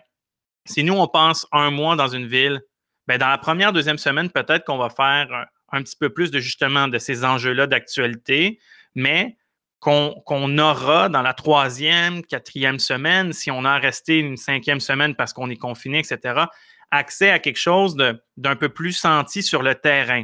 si 0.65 0.83
nous, 0.83 0.93
on 0.93 1.07
pense 1.07 1.47
un 1.51 1.71
mois 1.71 1.95
dans 1.95 2.07
une 2.07 2.25
ville, 2.25 2.61
ben, 3.07 3.17
dans 3.17 3.29
la 3.29 3.37
première, 3.37 3.71
deuxième 3.71 3.97
semaine, 3.97 4.29
peut-être 4.29 4.65
qu'on 4.65 4.77
va 4.77 4.89
faire 4.89 5.47
un 5.75 5.83
petit 5.83 5.97
peu 5.97 6.09
plus 6.09 6.31
de 6.31 6.39
justement 6.39 6.87
de 6.87 6.97
ces 6.97 7.23
enjeux-là 7.25 7.67
d'actualité, 7.67 8.59
mais 8.95 9.37
qu'on 9.79 10.57
aura 10.57 11.09
dans 11.09 11.21
la 11.21 11.33
troisième, 11.33 12.23
quatrième 12.25 12.79
semaine, 12.79 13.33
si 13.33 13.51
on 13.51 13.65
a 13.65 13.77
resté 13.77 14.17
une 14.17 14.37
cinquième 14.37 14.79
semaine 14.79 15.13
parce 15.13 15.31
qu'on 15.31 15.49
est 15.51 15.57
confiné, 15.57 15.99
etc., 15.99 16.45
accès 16.89 17.29
à 17.29 17.37
quelque 17.37 17.59
chose 17.59 17.95
d'un 17.95 18.55
peu 18.55 18.69
plus 18.69 18.93
senti 18.93 19.43
sur 19.43 19.61
le 19.61 19.75
terrain. 19.75 20.23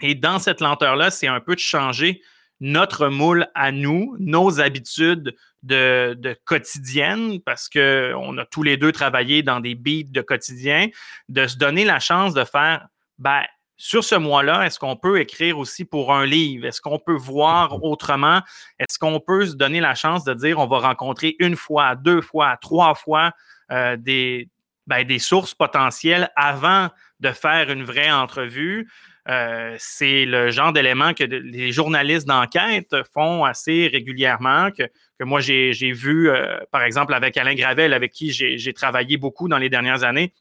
Et 0.00 0.14
dans 0.14 0.38
cette 0.38 0.60
lenteur-là, 0.60 1.10
c'est 1.10 1.28
un 1.28 1.40
peu 1.40 1.54
de 1.54 1.60
changer 1.60 2.20
notre 2.60 3.08
moule 3.08 3.46
à 3.54 3.72
nous, 3.72 4.16
nos 4.18 4.60
habitudes 4.60 5.34
de, 5.62 6.38
quotidienne, 6.44 7.40
parce 7.40 7.68
qu'on 7.70 8.38
a 8.38 8.44
tous 8.44 8.62
les 8.62 8.76
deux 8.76 8.92
travaillé 8.92 9.42
dans 9.42 9.60
des 9.60 9.74
beats 9.74 10.10
de 10.10 10.20
quotidien, 10.20 10.88
de 11.28 11.46
se 11.46 11.56
donner 11.56 11.84
la 11.84 12.00
chance 12.00 12.34
de 12.34 12.44
faire, 12.44 12.86
ben, 13.18 13.42
sur 13.82 14.04
ce 14.04 14.14
mois-là, 14.14 14.66
est-ce 14.66 14.78
qu'on 14.78 14.94
peut 14.94 15.20
écrire 15.20 15.58
aussi 15.58 15.86
pour 15.86 16.12
un 16.12 16.26
livre? 16.26 16.66
Est-ce 16.66 16.82
qu'on 16.82 16.98
peut 16.98 17.16
voir 17.16 17.78
mm-hmm. 17.78 17.90
autrement? 17.90 18.42
Est-ce 18.78 18.98
qu'on 18.98 19.20
peut 19.20 19.46
se 19.46 19.54
donner 19.54 19.80
la 19.80 19.94
chance 19.94 20.22
de 20.22 20.34
dire 20.34 20.58
on 20.58 20.66
va 20.66 20.80
rencontrer 20.80 21.34
une 21.38 21.56
fois, 21.56 21.96
deux 21.96 22.20
fois, 22.20 22.58
trois 22.60 22.94
fois 22.94 23.32
euh, 23.72 23.96
des, 23.96 24.50
ben, 24.86 25.02
des 25.06 25.18
sources 25.18 25.54
potentielles 25.54 26.30
avant 26.36 26.90
de 27.20 27.30
faire 27.32 27.70
une 27.70 27.82
vraie 27.82 28.10
entrevue? 28.10 28.86
Euh, 29.30 29.76
c'est 29.78 30.26
le 30.26 30.50
genre 30.50 30.74
d'élément 30.74 31.14
que 31.14 31.24
les 31.24 31.72
journalistes 31.72 32.28
d'enquête 32.28 32.94
font 33.14 33.44
assez 33.44 33.88
régulièrement, 33.90 34.70
que, 34.72 34.84
moi 35.24 35.40
j'ai 35.40 35.92
vu, 35.92 36.28
euh, 36.28 36.58
par 36.70 36.82
exemple, 36.82 37.14
avec 37.14 37.38
Alain 37.38 37.54
Gravel, 37.54 37.94
avec 37.94 38.12
qui 38.12 38.30
j'ai 38.30 38.72
travaillé 38.74 39.16
beaucoup 39.16 39.48
dans 39.48 39.58
les 39.58 39.70
dernières 39.70 40.04
années 40.04 40.34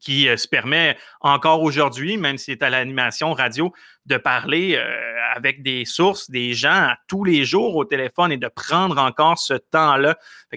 qui 0.00 0.28
euh, 0.28 0.36
se 0.36 0.48
permet 0.48 0.96
encore 1.20 1.62
aujourd'hui, 1.62 2.16
même 2.16 2.38
s'il 2.38 2.52
est 2.52 2.62
à 2.62 2.70
l'animation 2.70 3.32
radio, 3.32 3.72
de 4.06 4.16
parler 4.16 4.76
euh, 4.76 4.86
avec 5.34 5.62
des 5.62 5.84
sources, 5.84 6.30
des 6.30 6.54
gens 6.54 6.92
tous 7.06 7.24
les 7.24 7.44
jours 7.44 7.76
au 7.76 7.84
téléphone 7.84 8.32
et 8.32 8.36
de 8.36 8.48
prendre 8.48 8.98
encore 8.98 9.38
ce 9.38 9.54
temps-là. 9.54 10.16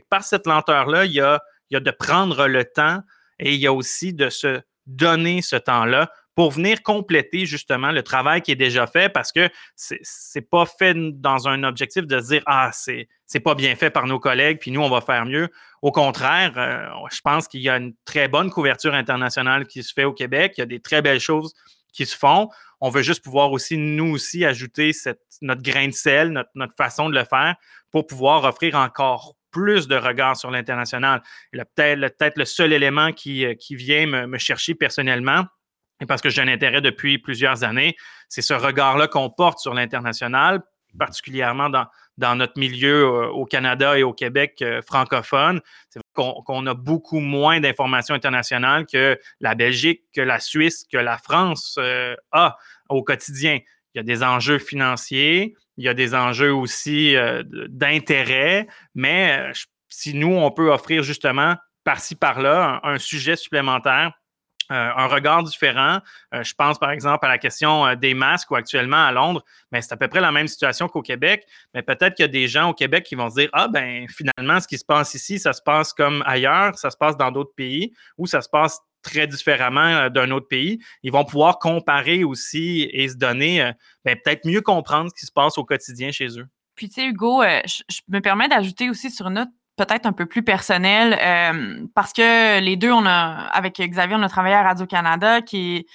Par 0.10 0.24
cette 0.24 0.48
lenteur-là, 0.48 1.06
il 1.06 1.14
y 1.14 1.22
a 1.22 1.40
de 1.72 1.92
prendre 1.92 2.48
le 2.48 2.66
temps 2.66 3.00
et 3.40 3.54
il 3.54 3.60
y 3.60 3.68
a 3.68 3.74
aussi 3.74 4.14
de 4.14 4.30
se 4.30 4.62
donner 4.86 5.42
ce 5.42 5.56
temps-là 5.56 6.12
pour 6.36 6.52
venir 6.52 6.82
compléter 6.82 7.46
justement 7.46 7.92
le 7.92 8.02
travail 8.02 8.42
qui 8.42 8.52
est 8.52 8.56
déjà 8.56 8.88
fait 8.88 9.10
parce 9.10 9.32
que 9.32 9.50
c'est 9.76 10.50
pas 10.50 10.66
fait 10.66 10.96
dans 10.96 11.48
un 11.48 11.64
objectif 11.64 12.08
de 12.08 12.20
se 12.20 12.28
dire 12.28 12.44
Ah, 12.46 12.72
c'est 12.74 13.08
c'est 13.34 13.40
pas 13.40 13.56
bien 13.56 13.76
fait 13.76 13.90
par 13.90 14.06
nos 14.06 14.20
collègues, 14.20 14.60
puis 14.60 14.70
nous, 14.70 14.82
on 14.82 14.90
va 14.90 15.02
faire 15.02 15.26
mieux. 15.26 15.50
Au 15.82 15.92
contraire, 15.92 16.54
euh, 16.56 16.88
je 17.12 17.20
pense 17.22 17.48
qu'il 17.48 17.62
y 17.62 17.70
a 17.70 17.78
une 17.78 17.96
très 18.06 18.28
bonne 18.28 18.52
couverture 18.52 18.94
internationale 18.94 19.66
qui 19.66 19.82
se 19.82 19.92
fait 19.92 20.04
au 20.04 20.14
Québec. 20.14 20.54
Il 20.58 20.62
y 20.62 20.64
a 20.64 20.68
des 20.68 20.80
très 20.80 21.02
belles 21.02 21.20
choses 21.20 21.56
qui 21.92 22.06
se 22.06 22.16
font. 22.16 22.50
On 22.80 22.90
veut 22.90 23.02
juste 23.02 23.24
pouvoir 23.24 23.52
aussi, 23.52 23.76
nous 23.76 24.14
aussi, 24.14 24.46
ajouter 24.46 24.92
notre 25.42 25.64
grain 25.64 25.88
de 25.88 25.94
sel, 25.94 26.30
notre, 26.54 26.76
façon 26.76 27.10
de 27.10 27.16
le 27.16 27.24
faire 27.24 27.56
pour 27.90 28.06
pouvoir 28.06 28.44
offrir 28.44 28.76
encore 28.76 29.36
plus 29.50 29.88
de 29.88 29.96
regards 29.96 30.38
sur 30.38 30.52
l'international. 30.52 31.24
Peut-être 31.52 32.38
le 32.38 32.46
seul 32.46 32.72
élément 32.72 33.14
qui, 33.14 33.46
euh, 33.46 33.56
vient 33.72 34.28
me 34.28 34.38
chercher 34.38 34.76
personnellement, 34.76 35.46
parce 36.08 36.22
que 36.22 36.30
j'ai 36.30 36.42
un 36.42 36.48
intérêt 36.48 36.82
depuis 36.82 37.18
plusieurs 37.18 37.64
années, 37.64 37.96
c'est 38.30 38.42
ce 38.42 38.54
regard-là 38.54 39.08
qu'on 39.08 39.30
porte 39.30 39.60
sur 39.60 39.74
l'international, 39.74 40.62
particulièrement 40.98 41.70
dans, 41.70 42.36
notre 42.36 42.60
milieu 42.60 43.06
euh, 43.06 43.28
au 43.30 43.46
Canada 43.46 43.98
et 43.98 44.04
au 44.04 44.14
Québec 44.14 44.60
euh, 44.62 44.82
francophone. 44.82 45.62
C'est 45.90 46.00
qu'on 46.14 46.68
a 46.68 46.74
beaucoup 46.76 47.20
moins 47.20 47.60
d'informations 47.60 48.14
internationales 48.14 48.86
que 48.86 49.20
la 49.40 49.56
Belgique, 49.56 50.04
que 50.14 50.22
la 50.22 50.40
Suisse, 50.40 50.86
que 50.92 50.98
la 50.98 51.18
France 51.18 51.76
euh, 51.80 52.16
a 52.32 52.58
au 52.90 53.04
quotidien. 53.04 53.60
Il 53.96 53.98
y 53.98 54.00
a 54.00 54.04
des 54.04 54.24
enjeux 54.24 54.60
financiers, 54.60 55.56
il 55.78 55.86
y 55.86 55.90
a 55.90 55.94
des 55.94 56.14
enjeux 56.14 56.54
aussi 56.54 57.16
d'intérêt, 57.70 58.68
mais 58.96 59.52
si 59.94 60.16
nous, 60.16 60.34
on 60.34 60.50
peut 60.50 60.72
offrir 60.72 61.04
justement 61.04 61.56
par-ci, 61.84 62.16
par-là 62.16 62.80
un, 62.84 62.98
sujet 62.98 63.36
supplémentaire, 63.36 64.12
un 64.74 65.08
regard 65.08 65.44
différent. 65.44 66.00
je 66.32 66.54
pense 66.54 66.80
par 66.80 66.92
exemple 66.92 67.26
à 67.26 67.30
la 67.30 67.38
question 67.38 67.96
des 67.96 68.14
masques 68.14 68.52
où 68.52 68.56
actuellement 68.56 69.06
à 69.06 69.12
Londres, 69.12 69.44
mais 69.72 69.82
c'est 69.82 69.94
à 69.94 69.98
peu 69.98 70.08
près 70.08 70.22
la 70.22 70.32
même 70.32 70.48
situation 70.48 70.88
qu'au 70.88 71.02
Québec. 71.02 71.46
Mais 71.74 71.82
peut-être 71.82 72.16
qu'il 72.16 72.24
y 72.24 72.30
a 72.30 72.32
des 72.32 72.48
gens 72.48 72.70
au 72.70 72.74
Québec 72.74 73.04
qui 73.06 73.16
vont 73.16 73.30
se 73.30 73.36
dire 73.36 73.50
Ah, 73.54 73.68
ben 73.68 74.08
finalement, 74.10 74.60
ce 74.60 74.68
qui 74.68 74.78
se 74.78 74.86
passe 74.86 75.14
ici, 75.14 75.40
ça 75.40 75.54
se 75.54 75.62
passe 75.62 75.94
comme 75.94 76.24
ailleurs, 76.26 76.78
ça 76.78 76.90
se 76.90 76.98
passe 76.98 77.18
dans 77.18 77.32
d'autres 77.32 77.54
pays, 77.56 77.94
ou 78.18 78.28
ça 78.28 78.42
se 78.42 78.50
passe 78.50 78.80
très 79.04 79.28
différemment 79.28 79.82
euh, 79.82 80.10
d'un 80.10 80.32
autre 80.32 80.48
pays, 80.48 80.80
ils 81.04 81.12
vont 81.12 81.26
pouvoir 81.26 81.60
comparer 81.60 82.24
aussi 82.24 82.90
et 82.92 83.08
se 83.08 83.18
donner, 83.18 83.62
euh, 83.62 83.72
ben, 84.04 84.18
peut-être 84.24 84.48
mieux 84.48 84.62
comprendre 84.62 85.12
ce 85.12 85.20
qui 85.20 85.28
se 85.28 85.32
passe 85.32 85.58
au 85.60 85.66
quotidien 85.66 86.12
chez 86.12 86.40
eux. 86.40 86.48
Puis, 86.76 86.90
tu 86.90 87.02
sais, 87.02 87.08
Hugo, 87.08 87.44
euh, 87.44 87.62
je, 87.68 88.02
me 88.08 88.20
permets 88.20 88.48
d'ajouter 88.48 88.90
aussi 88.90 89.12
sur 89.12 89.28
une 89.28 89.36
note 89.36 89.50
peut-être 89.76 90.06
un 90.06 90.14
peu 90.14 90.26
plus 90.26 90.44
personnelle, 90.44 91.18
parce 91.96 92.14
que 92.14 92.60
les 92.60 92.76
deux, 92.76 92.92
on 92.92 93.06
a, 93.06 93.48
avec 93.52 93.82
Xavier, 93.82 94.16
on 94.16 94.24
a 94.24 94.30
travaillé 94.30 94.56
à 94.56 94.64
Radio-Canada, 94.64 95.42
qui 95.42 95.88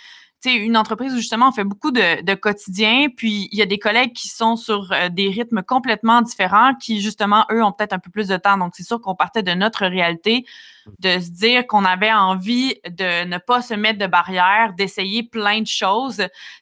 est 0.45 0.49
c'est 0.49 0.55
une 0.55 0.77
entreprise 0.77 1.13
où 1.13 1.17
justement 1.17 1.49
on 1.49 1.53
fait 1.53 1.65
beaucoup 1.65 1.91
de, 1.91 2.35
quotidien, 2.35 3.09
puis 3.15 3.49
il 3.51 3.59
y 3.59 3.63
a 3.63 3.67
des 3.67 3.79
collègues 3.79 4.13
qui 4.13 4.29
sont 4.29 4.57
sur 4.57 4.93
euh, 4.93 5.09
des 5.09 5.29
rythmes 5.29 5.63
complètement 5.63 6.23
différents, 6.23 6.75
qui 6.75 7.01
justement, 7.01 7.45
eux, 7.51 7.63
ont 7.63 7.73
peut-être 7.73 7.93
un 7.93 7.99
peu 7.99 8.11
plus 8.11 8.29
de 8.29 8.37
temps. 8.37 8.57
Donc, 8.57 8.75
c'est 8.77 8.85
sûr 8.85 9.01
qu'on 9.01 9.17
partait 9.17 9.43
de 9.43 9.53
notre 9.53 9.87
réalité, 9.87 10.45
de 11.01 11.19
se 11.19 11.31
dire 11.31 11.67
qu'on 11.67 11.85
avait 11.85 12.13
envie 12.13 12.77
de 12.89 13.25
ne 13.25 13.39
pas 13.39 13.63
se 13.63 13.75
mettre 13.75 13.99
de 13.99 14.07
barrières, 14.07 14.75
d'essayer 14.75 15.25
plein 15.25 15.61
de 15.61 15.67
choses. 15.67 16.19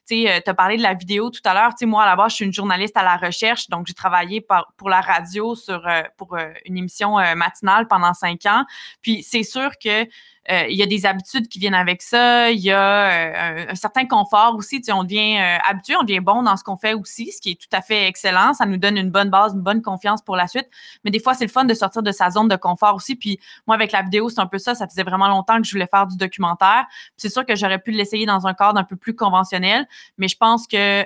Tu 0.07 0.23
sais, 0.23 0.31
euh, 0.31 0.39
tu 0.43 0.49
as 0.49 0.53
parlé 0.53 0.77
de 0.77 0.83
la 0.83 0.95
vidéo 0.95 1.29
tout 1.29 1.41
à 1.45 1.53
l'heure. 1.53 1.69
Tu 1.69 1.79
sais, 1.79 1.85
moi, 1.85 2.03
à 2.03 2.07
la 2.07 2.15
base, 2.15 2.31
je 2.31 2.35
suis 2.37 2.45
une 2.45 2.53
journaliste 2.53 2.97
à 2.97 3.03
la 3.03 3.17
recherche, 3.17 3.69
donc 3.69 3.85
j'ai 3.87 3.93
travaillé 3.93 4.45
pour 4.77 4.89
la 4.89 5.01
radio 5.01 5.55
euh, 5.69 6.03
pour 6.17 6.35
une 6.65 6.77
émission 6.77 7.17
matinale 7.35 7.87
pendant 7.87 8.13
cinq 8.13 8.45
ans. 8.47 8.65
Puis, 9.01 9.23
c'est 9.23 9.43
sûr 9.43 9.71
que 9.81 10.07
il 10.49 10.77
y 10.77 10.83
a 10.83 10.85
des 10.85 11.05
habitudes 11.05 11.47
qui 11.49 11.59
viennent 11.59 11.73
avec 11.73 12.01
ça. 12.01 12.49
Il 12.51 12.59
y 12.59 12.71
a 12.71 13.09
euh, 13.09 13.65
un, 13.69 13.75
certain 13.75 14.05
confort 14.05 14.55
aussi. 14.55 14.81
Tu 14.81 14.91
on 14.91 15.03
devient 15.03 15.37
euh, 15.37 15.57
habitué, 15.67 15.95
on 15.99 16.03
devient 16.03 16.21
bon 16.21 16.43
dans 16.43 16.55
ce 16.55 16.63
qu'on 16.63 16.77
fait 16.77 16.93
aussi, 16.93 17.31
ce 17.31 17.41
qui 17.41 17.51
est 17.51 17.61
tout 17.61 17.67
à 17.75 17.81
fait 17.81 18.07
excellent. 18.07 18.53
Ça 18.53 18.65
nous 18.65 18.77
donne 18.77 18.97
une 18.97 19.09
bonne 19.09 19.29
base, 19.29 19.53
une 19.53 19.61
bonne 19.61 19.81
confiance 19.81 20.21
pour 20.21 20.35
la 20.35 20.47
suite. 20.47 20.67
Mais 21.03 21.11
des 21.11 21.19
fois, 21.19 21.33
c'est 21.33 21.45
le 21.45 21.51
fun 21.51 21.65
de 21.65 21.73
sortir 21.73 22.01
de 22.01 22.11
sa 22.11 22.29
zone 22.29 22.47
de 22.47 22.55
confort 22.55 22.95
aussi. 22.95 23.15
Puis 23.15 23.39
moi, 23.65 23.75
avec 23.75 23.91
la 23.91 24.01
vidéo, 24.01 24.29
c'est 24.29 24.39
un 24.39 24.47
peu 24.47 24.57
ça. 24.57 24.73
Ça 24.73 24.87
faisait 24.87 25.03
vraiment 25.03 25.27
longtemps 25.27 25.57
que 25.57 25.67
je 25.67 25.71
voulais 25.71 25.87
faire 25.87 26.07
du 26.07 26.15
documentaire. 26.15 26.85
C'est 27.17 27.29
sûr 27.29 27.45
que 27.45 27.55
j'aurais 27.55 27.79
pu 27.79 27.91
l'essayer 27.91 28.25
dans 28.25 28.47
un 28.47 28.53
cadre 28.53 28.79
un 28.79 28.83
peu 28.83 28.95
plus 28.95 29.15
conventionnel, 29.15 29.87
mais 30.17 30.27
je 30.27 30.37
pense 30.37 30.67
que 30.67 31.05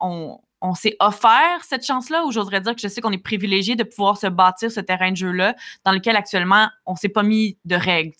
on, 0.00 0.38
on 0.60 0.74
s'est 0.74 0.96
offert 1.00 1.62
cette 1.62 1.84
chance-là, 1.84 2.24
ou 2.24 2.32
j'oserais 2.32 2.60
dire 2.60 2.74
que 2.74 2.80
je 2.80 2.88
sais 2.88 3.00
qu'on 3.00 3.12
est 3.12 3.18
privilégié 3.18 3.76
de 3.76 3.84
pouvoir 3.84 4.16
se 4.16 4.26
bâtir 4.26 4.70
ce 4.70 4.80
terrain 4.80 5.10
de 5.10 5.16
jeu-là, 5.16 5.54
dans 5.84 5.92
lequel 5.92 6.16
actuellement, 6.16 6.68
on 6.86 6.92
ne 6.92 6.96
s'est 6.96 7.08
pas 7.08 7.22
mis 7.22 7.58
de 7.64 7.76
règles. 7.76 8.14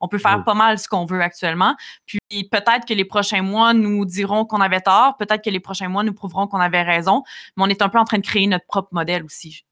On 0.00 0.08
peut 0.08 0.18
faire 0.18 0.44
pas 0.44 0.54
mal 0.54 0.78
ce 0.78 0.88
qu'on 0.88 1.04
veut 1.04 1.20
actuellement. 1.20 1.76
Puis 2.06 2.18
peut-être 2.50 2.86
que 2.86 2.94
les 2.94 3.04
prochains 3.04 3.42
mois 3.42 3.74
nous 3.74 4.04
diront 4.04 4.44
qu'on 4.44 4.60
avait 4.60 4.80
tort, 4.80 5.16
peut-être 5.16 5.44
que 5.44 5.50
les 5.50 5.60
prochains 5.60 5.88
mois 5.88 6.02
nous 6.02 6.14
prouveront 6.14 6.46
qu'on 6.46 6.60
avait 6.60 6.82
raison, 6.82 7.22
mais 7.56 7.64
on 7.64 7.68
est 7.68 7.82
un 7.82 7.88
peu 7.88 7.98
en 7.98 8.04
train 8.04 8.18
de 8.18 8.26
créer 8.26 8.46
notre 8.46 8.66
propre 8.66 8.88
modèle 8.92 9.24
aussi 9.24 9.64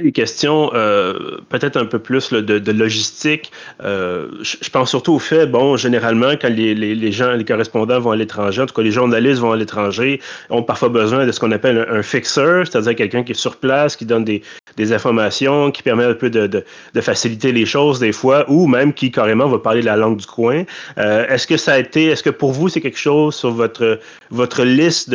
des 0.00 0.12
questions 0.12 0.70
euh, 0.74 1.38
peut-être 1.48 1.76
un 1.76 1.84
peu 1.84 1.98
plus 1.98 2.32
de, 2.32 2.72
logistique, 2.72 3.52
euh, 3.82 4.28
je, 4.42 4.70
pense 4.70 4.90
surtout 4.90 5.14
au 5.14 5.18
fait, 5.18 5.46
bon, 5.46 5.76
généralement, 5.76 6.32
quand 6.40 6.48
les, 6.48 7.12
gens, 7.12 7.32
les 7.32 7.44
correspondants 7.44 8.00
vont 8.00 8.12
à 8.12 8.16
l'étranger, 8.16 8.62
en 8.62 8.66
tout 8.66 8.74
cas 8.74 8.82
les 8.82 8.90
journalistes 8.90 9.40
vont 9.40 9.52
à 9.52 9.56
l'étranger, 9.56 10.20
ont 10.50 10.62
parfois 10.62 10.88
besoin 10.88 11.26
de 11.26 11.32
ce 11.32 11.40
qu'on 11.40 11.52
appelle 11.52 11.86
un, 11.90 12.02
fixer, 12.02 12.62
c'est-à-dire 12.64 12.94
quelqu'un 12.96 13.22
qui 13.22 13.32
est 13.32 13.36
sur 13.36 13.56
place, 13.56 13.96
qui 13.96 14.06
donne 14.06 14.24
des, 14.24 14.42
informations, 14.92 15.70
qui 15.70 15.82
permet 15.82 16.04
un 16.04 16.14
peu 16.14 16.30
de, 16.30 16.64
faciliter 17.00 17.52
les 17.52 17.66
choses 17.66 17.98
des 17.98 18.12
fois, 18.12 18.44
ou 18.48 18.66
même 18.66 18.92
qui 18.92 19.10
carrément 19.10 19.48
va 19.48 19.58
parler 19.58 19.82
la 19.82 19.96
langue 19.96 20.16
du 20.16 20.26
coin. 20.26 20.64
Euh, 20.98 21.26
est-ce 21.28 21.46
que 21.46 21.56
ça 21.56 21.74
a 21.74 21.78
été, 21.78 22.06
est-ce 22.06 22.22
que 22.22 22.30
pour 22.30 22.52
vous 22.52 22.68
c'est 22.68 22.80
quelque 22.80 22.98
chose 22.98 23.34
sur 23.34 23.50
votre, 23.50 24.00
votre 24.30 24.64
liste 24.64 25.10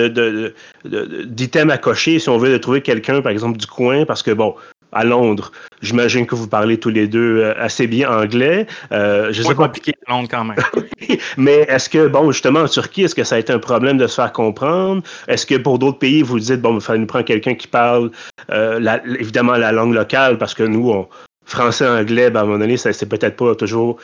d'items 0.85 1.73
à 1.73 1.77
cocher 1.77 2.19
si 2.19 2.29
on 2.29 2.37
veut 2.37 2.51
de 2.51 2.57
trouver 2.57 2.81
quelqu'un, 2.81 3.21
par 3.21 3.31
exemple, 3.31 3.57
du 3.57 3.67
coin, 3.67 4.05
parce 4.05 4.23
que 4.23 4.31
bon, 4.31 4.55
à 4.91 5.03
Londres. 5.03 5.51
J'imagine 5.81 6.25
que 6.25 6.35
vous 6.35 6.47
parlez 6.47 6.79
tous 6.79 6.89
les 6.89 7.07
deux 7.07 7.41
euh, 7.41 7.53
assez 7.57 7.87
bien 7.87 8.09
anglais. 8.09 8.65
Euh, 8.91 9.31
je 9.31 9.41
sais 9.41 9.49
pas 9.49 9.67
compliqué 9.67 9.93
à 10.07 10.11
Londres 10.11 10.27
quand 10.29 10.43
même. 10.43 10.57
Mais 11.37 11.65
est-ce 11.67 11.89
que, 11.89 12.07
bon, 12.07 12.31
justement, 12.31 12.61
en 12.61 12.67
Turquie, 12.67 13.03
est-ce 13.03 13.15
que 13.15 13.23
ça 13.23 13.35
a 13.35 13.39
été 13.39 13.53
un 13.53 13.59
problème 13.59 13.97
de 13.97 14.07
se 14.07 14.15
faire 14.15 14.31
comprendre? 14.31 15.03
Est-ce 15.27 15.45
que 15.45 15.55
pour 15.55 15.79
d'autres 15.79 15.99
pays, 15.99 16.23
vous 16.23 16.39
dites, 16.39 16.61
bon, 16.61 16.75
il 16.75 16.81
fallait 16.81 16.99
nous 16.99 17.05
prendre 17.05 17.25
quelqu'un 17.25 17.55
qui 17.55 17.67
parle 17.67 18.11
euh, 18.51 18.97
évidemment 19.19 19.53
la 19.53 19.71
langue 19.71 19.93
locale, 19.93 20.37
parce 20.37 20.53
que 20.53 20.63
nous, 20.63 20.89
on, 20.89 21.07
français, 21.45 21.87
anglais, 21.87 22.29
ben, 22.29 22.39
à 22.39 22.43
un 22.43 22.45
moment 22.45 22.59
donné, 22.59 22.77
c'est 22.77 23.07
peut-être 23.07 23.35
pas 23.35 23.55
toujours 23.55 23.97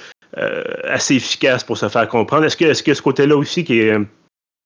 assez 0.85 1.15
efficace 1.15 1.63
pour 1.63 1.77
se 1.77 1.87
faire 1.87 2.07
comprendre. 2.07 2.43
Est-ce 2.45 2.57
que, 2.57 2.65
est 2.65 2.71
-ce, 2.71 2.81
que 2.81 2.93
ce 2.95 3.03
côté-là 3.03 3.37
aussi 3.37 3.63
qui 3.63 3.81
est, 3.81 3.95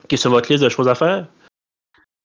qui 0.08 0.16
est 0.16 0.18
sur 0.18 0.32
votre 0.32 0.50
liste 0.50 0.64
de 0.64 0.70
choses 0.70 0.88
à 0.88 0.96
faire? 0.96 1.26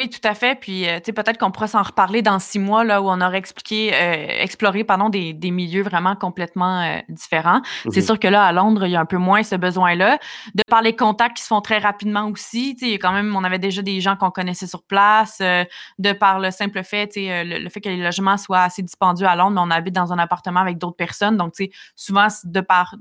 Oui, 0.00 0.08
tout 0.08 0.26
à 0.26 0.34
fait. 0.34 0.58
Puis, 0.58 0.88
euh, 0.88 0.96
tu 0.96 1.06
sais, 1.06 1.12
peut-être 1.12 1.38
qu'on 1.38 1.50
pourra 1.50 1.68
s'en 1.68 1.82
reparler 1.82 2.22
dans 2.22 2.38
six 2.38 2.58
mois, 2.58 2.82
là, 2.82 3.02
où 3.02 3.10
on 3.10 3.20
aurait 3.20 3.38
expliqué, 3.38 3.92
euh, 3.94 4.42
exploré, 4.42 4.84
pardon, 4.84 5.10
des, 5.10 5.34
des, 5.34 5.50
milieux 5.50 5.82
vraiment 5.82 6.16
complètement 6.16 6.80
euh, 6.80 6.98
différents. 7.10 7.60
C'est 7.90 8.00
mhm. 8.00 8.06
sûr 8.06 8.18
que 8.18 8.26
là, 8.26 8.44
à 8.44 8.52
Londres, 8.52 8.86
il 8.86 8.92
y 8.92 8.96
a 8.96 9.00
un 9.00 9.06
peu 9.06 9.18
moins 9.18 9.42
ce 9.42 9.54
besoin-là. 9.54 10.18
De 10.54 10.62
par 10.66 10.80
les 10.80 10.96
contacts 10.96 11.36
qui 11.36 11.42
se 11.42 11.48
font 11.48 11.60
très 11.60 11.78
rapidement 11.78 12.26
aussi, 12.28 12.74
tu 12.74 12.88
sais, 12.88 12.98
quand 12.98 13.12
même, 13.12 13.36
on 13.36 13.44
avait 13.44 13.58
déjà 13.58 13.82
des 13.82 14.00
gens 14.00 14.16
qu'on 14.16 14.30
connaissait 14.30 14.66
sur 14.66 14.82
place. 14.82 15.40
de 15.40 16.12
par 16.12 16.40
le 16.40 16.50
simple 16.50 16.82
fait, 16.82 17.08
tu 17.08 17.24
sais, 17.24 17.44
le, 17.44 17.68
fait 17.68 17.80
que 17.82 17.90
les 17.90 18.02
logements 18.02 18.38
soient 18.38 18.62
assez 18.62 18.82
dispendieux 18.82 19.26
à 19.26 19.36
Londres, 19.36 19.52
mais 19.54 19.60
on 19.60 19.76
habite 19.76 19.94
dans 19.94 20.12
un 20.12 20.18
appartement 20.18 20.60
avec 20.60 20.78
d'autres 20.78 20.96
personnes. 20.96 21.36
Donc, 21.36 21.52
tu 21.52 21.64
sais, 21.64 21.70
souvent, 21.94 22.28
de 22.44 22.60
par 22.60 22.96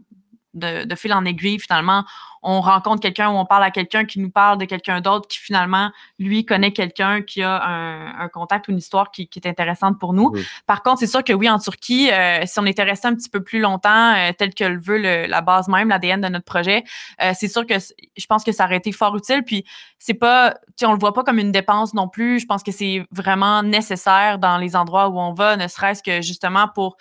de, 0.53 0.95
fil 0.95 1.13
en 1.13 1.25
aiguille, 1.25 1.59
finalement, 1.59 2.03
on 2.43 2.59
rencontre 2.59 3.01
quelqu'un 3.01 3.29
ou 3.29 3.35
on 3.35 3.45
parle 3.45 3.63
à 3.63 3.71
quelqu'un 3.71 4.05
qui 4.05 4.19
nous 4.19 4.31
parle 4.31 4.57
de 4.57 4.65
quelqu'un 4.65 4.99
d'autre 4.99 5.27
qui 5.27 5.37
finalement, 5.37 5.91
lui, 6.17 6.45
connaît 6.45 6.71
quelqu'un 6.71 7.21
qui 7.21 7.43
a 7.43 7.63
un, 7.63 8.27
contact 8.29 8.67
ou 8.67 8.71
une 8.71 8.77
histoire 8.77 9.11
qui, 9.11 9.29
est 9.35 9.45
intéressante 9.45 9.99
pour 9.99 10.13
nous. 10.13 10.33
Par 10.65 10.81
contre, 10.83 10.99
c'est 10.99 11.07
sûr 11.07 11.23
que 11.23 11.33
oui, 11.33 11.49
en 11.49 11.59
Turquie, 11.59 12.09
euh, 12.11 12.45
si 12.45 12.59
on 12.59 12.65
était 12.65 12.83
resté 12.83 13.07
un 13.07 13.15
petit 13.15 13.29
peu 13.29 13.43
plus 13.43 13.59
longtemps, 13.59 14.13
euh, 14.15 14.31
tel 14.37 14.53
que 14.53 14.63
le 14.63 14.79
veut 14.79 14.97
la 14.97 15.41
base 15.41 15.67
même, 15.67 15.89
l'ADN 15.89 16.21
de 16.21 16.27
notre 16.29 16.45
projet, 16.45 16.83
euh, 17.21 17.33
c'est 17.35 17.47
sûr 17.47 17.65
que 17.65 17.75
je 17.77 18.25
pense 18.25 18.43
que 18.43 18.51
ça 18.51 18.65
aurait 18.65 18.77
été 18.77 18.91
fort 18.91 19.15
utile. 19.15 19.43
Puis 19.43 19.65
c'est 19.99 20.13
pas, 20.13 20.55
tu 20.77 20.85
on 20.85 20.93
le 20.93 20.99
voit 20.99 21.13
pas 21.13 21.23
comme 21.23 21.39
une 21.39 21.51
dépense 21.51 21.93
non 21.93 22.07
plus. 22.07 22.39
Je 22.39 22.45
pense 22.45 22.63
que 22.63 22.71
c'est 22.71 23.05
vraiment 23.11 23.63
nécessaire 23.63 24.39
dans 24.39 24.57
les 24.57 24.75
endroits 24.75 25.09
où 25.09 25.19
on 25.19 25.33
va, 25.33 25.57
ne 25.57 25.67
serait-ce 25.67 26.01
que 26.01 26.21
justement 26.21 26.67
pour 26.73 26.97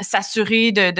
s'assurer 0.00 0.70
de, 0.70 0.92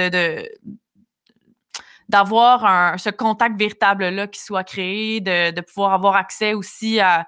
d'avoir 2.09 2.99
ce 2.99 3.09
contact 3.09 3.57
véritable-là 3.57 4.27
qui 4.27 4.39
soit 4.39 4.63
créé, 4.63 5.21
de, 5.21 5.61
pouvoir 5.61 5.93
avoir 5.93 6.15
accès 6.15 6.53
aussi 6.53 6.99
à, 6.99 7.25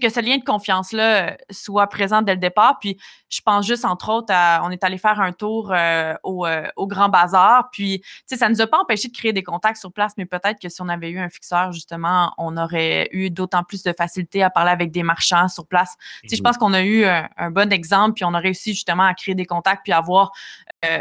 que 0.00 0.08
ce 0.08 0.20
lien 0.20 0.36
de 0.36 0.44
confiance-là 0.44 1.30
euh, 1.30 1.34
soit 1.50 1.86
présent 1.86 2.22
dès 2.22 2.34
le 2.34 2.40
départ. 2.40 2.78
Puis 2.80 2.98
je 3.28 3.40
pense 3.40 3.66
juste, 3.66 3.84
entre 3.84 4.10
autres, 4.10 4.32
à, 4.32 4.60
on 4.64 4.70
est 4.70 4.82
allé 4.84 4.98
faire 4.98 5.20
un 5.20 5.32
tour 5.32 5.72
euh, 5.72 6.14
euh, 6.24 6.66
au, 6.76 6.86
Grand 6.86 7.08
Bazar. 7.08 7.68
Puis, 7.72 8.02
ça 8.26 8.48
ne 8.48 8.54
nous 8.54 8.60
a 8.60 8.66
pas 8.66 8.78
empêché 8.78 9.08
de 9.08 9.16
créer 9.16 9.32
des 9.32 9.42
contacts 9.42 9.78
sur 9.78 9.92
place, 9.92 10.12
mais 10.16 10.26
peut-être 10.26 10.60
que 10.60 10.68
si 10.68 10.80
on 10.82 10.88
avait 10.88 11.10
eu 11.10 11.18
un 11.18 11.28
fixeur, 11.28 11.72
justement, 11.72 12.32
on 12.38 12.56
aurait 12.56 13.08
eu 13.12 13.30
d'autant 13.30 13.64
plus 13.64 13.82
de 13.82 13.92
facilité 13.92 14.42
à 14.42 14.50
parler 14.50 14.70
avec 14.70 14.90
des 14.90 15.02
marchands 15.02 15.48
sur 15.48 15.66
place. 15.66 15.94
Je 16.24 16.36
mhm. 16.36 16.42
pense 16.42 16.58
qu'on 16.58 16.72
a 16.72 16.82
eu 16.82 17.04
un, 17.04 17.50
bon 17.50 17.72
exemple, 17.72 18.14
puis 18.14 18.24
on 18.24 18.34
a 18.34 18.38
réussi 18.38 18.74
justement 18.74 19.04
à 19.04 19.14
créer 19.14 19.34
des 19.34 19.46
contacts, 19.46 19.82
puis 19.84 19.92
avoir 19.92 20.32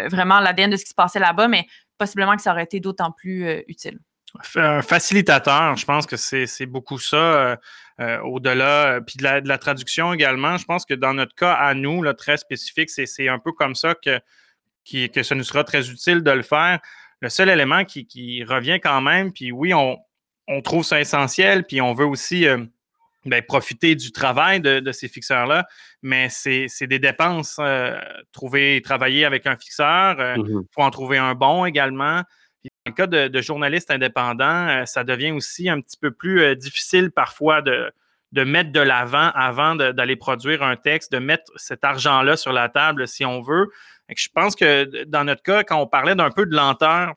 vraiment 0.09 0.39
l'ADN 0.39 0.71
de 0.71 0.77
ce 0.77 0.83
qui 0.83 0.89
se 0.89 0.95
passait 0.95 1.19
là-bas. 1.19 1.47
Mais 1.47 1.67
possiblement 1.97 2.36
que 2.36 2.41
ça 2.41 2.51
aurait 2.51 2.63
été 2.63 2.79
d'autant 2.79 3.12
plus 3.12 3.45
euh, 3.47 3.62
utile. 3.67 3.99
Un 4.55 4.81
facilitateur, 4.81 5.77
je 5.77 5.86
pense 5.86 6.05
que 6.05 6.17
c'est 6.17 6.65
beaucoup 6.65 6.99
ça. 6.99 7.17
Euh, 7.17 7.55
euh, 8.01 8.19
au-delà, 8.19 8.99
puis 8.99 9.15
de 9.15 9.47
la, 9.47 9.58
traduction 9.58 10.12
également, 10.12 10.58
je 10.58 10.65
pense 10.65 10.84
que 10.84 10.93
dans 10.93 11.13
notre 11.13 11.34
cas, 11.34 11.53
à 11.53 11.73
nous, 11.73 12.03
très 12.13 12.36
spécifique, 12.36 12.89
c'est 12.89 13.29
un 13.29 13.39
peu 13.39 13.53
comme 13.53 13.73
ça 13.73 13.95
que, 13.95 14.19
que 15.08 15.23
ça 15.23 15.36
nous 15.36 15.45
sera 15.45 15.63
très 15.63 15.89
utile 15.89 16.21
de 16.21 16.31
le 16.31 16.41
faire. 16.41 16.81
Le 17.21 17.29
seul 17.29 17.47
élément 17.47 17.86
qui, 17.86 18.43
revient 18.43 18.81
quand 18.84 18.99
même, 18.99 19.31
puis 19.31 19.53
oui, 19.53 19.73
on, 19.73 19.97
trouve 20.62 20.84
ça 20.84 20.99
essentiel, 20.99 21.63
puis 21.63 21.79
on 21.79 21.93
veut 21.93 22.05
aussi 22.05 22.45
ben, 23.25 23.41
profiter 23.41 23.95
du 23.95 24.11
travail 24.11 24.61
de, 24.61 24.91
ces 24.91 25.07
fixeurs-là, 25.07 25.67
mais 26.03 26.27
c'est 26.29 26.88
des 26.88 26.99
dépenses. 26.99 27.57
Euh, 27.59 27.97
trouver, 28.31 28.81
travailler 28.83 29.25
avec 29.25 29.47
un 29.47 29.55
fixeur, 29.55 30.15
il 30.17 30.21
euh, 30.21 30.43
mmh 30.43 30.63
faut 30.71 30.81
en 30.81 30.91
trouver 30.91 31.17
un 31.17 31.33
bon 31.33 31.65
également. 31.65 32.21
dans 32.63 32.69
le 32.85 32.91
cas 32.91 33.07
de, 33.07 33.27
de 33.27 33.41
journalistes 33.41 33.89
indépendants, 33.89 34.67
euh, 34.67 34.85
ça 34.85 35.03
devient 35.03 35.31
aussi 35.31 35.69
un 35.69 35.81
petit 35.81 35.97
peu 35.97 36.11
plus 36.11 36.55
difficile 36.55 37.11
parfois 37.11 37.61
de, 37.61 37.91
de 38.31 38.43
mettre 38.43 38.71
de 38.71 38.79
l'avant 38.79 39.31
avant 39.33 39.75
d'aller 39.75 40.15
produire 40.15 40.61
un 40.61 40.75
texte, 40.75 41.11
de 41.11 41.19
mettre 41.19 41.51
cet 41.55 41.83
argent-là 41.83 42.38
sur 42.38 42.53
la 42.53 42.69
table 42.69 43.07
si 43.07 43.25
on 43.25 43.41
veut. 43.41 43.69
je 44.15 44.27
pense 44.33 44.55
que 44.55 45.03
dans 45.05 45.23
notre 45.23 45.41
cas, 45.41 45.63
quand 45.63 45.81
on 45.81 45.88
parlait 45.88 46.15
d'un 46.15 46.29
peu 46.29 46.45
de 46.45 46.55
lenteur, 46.55 47.13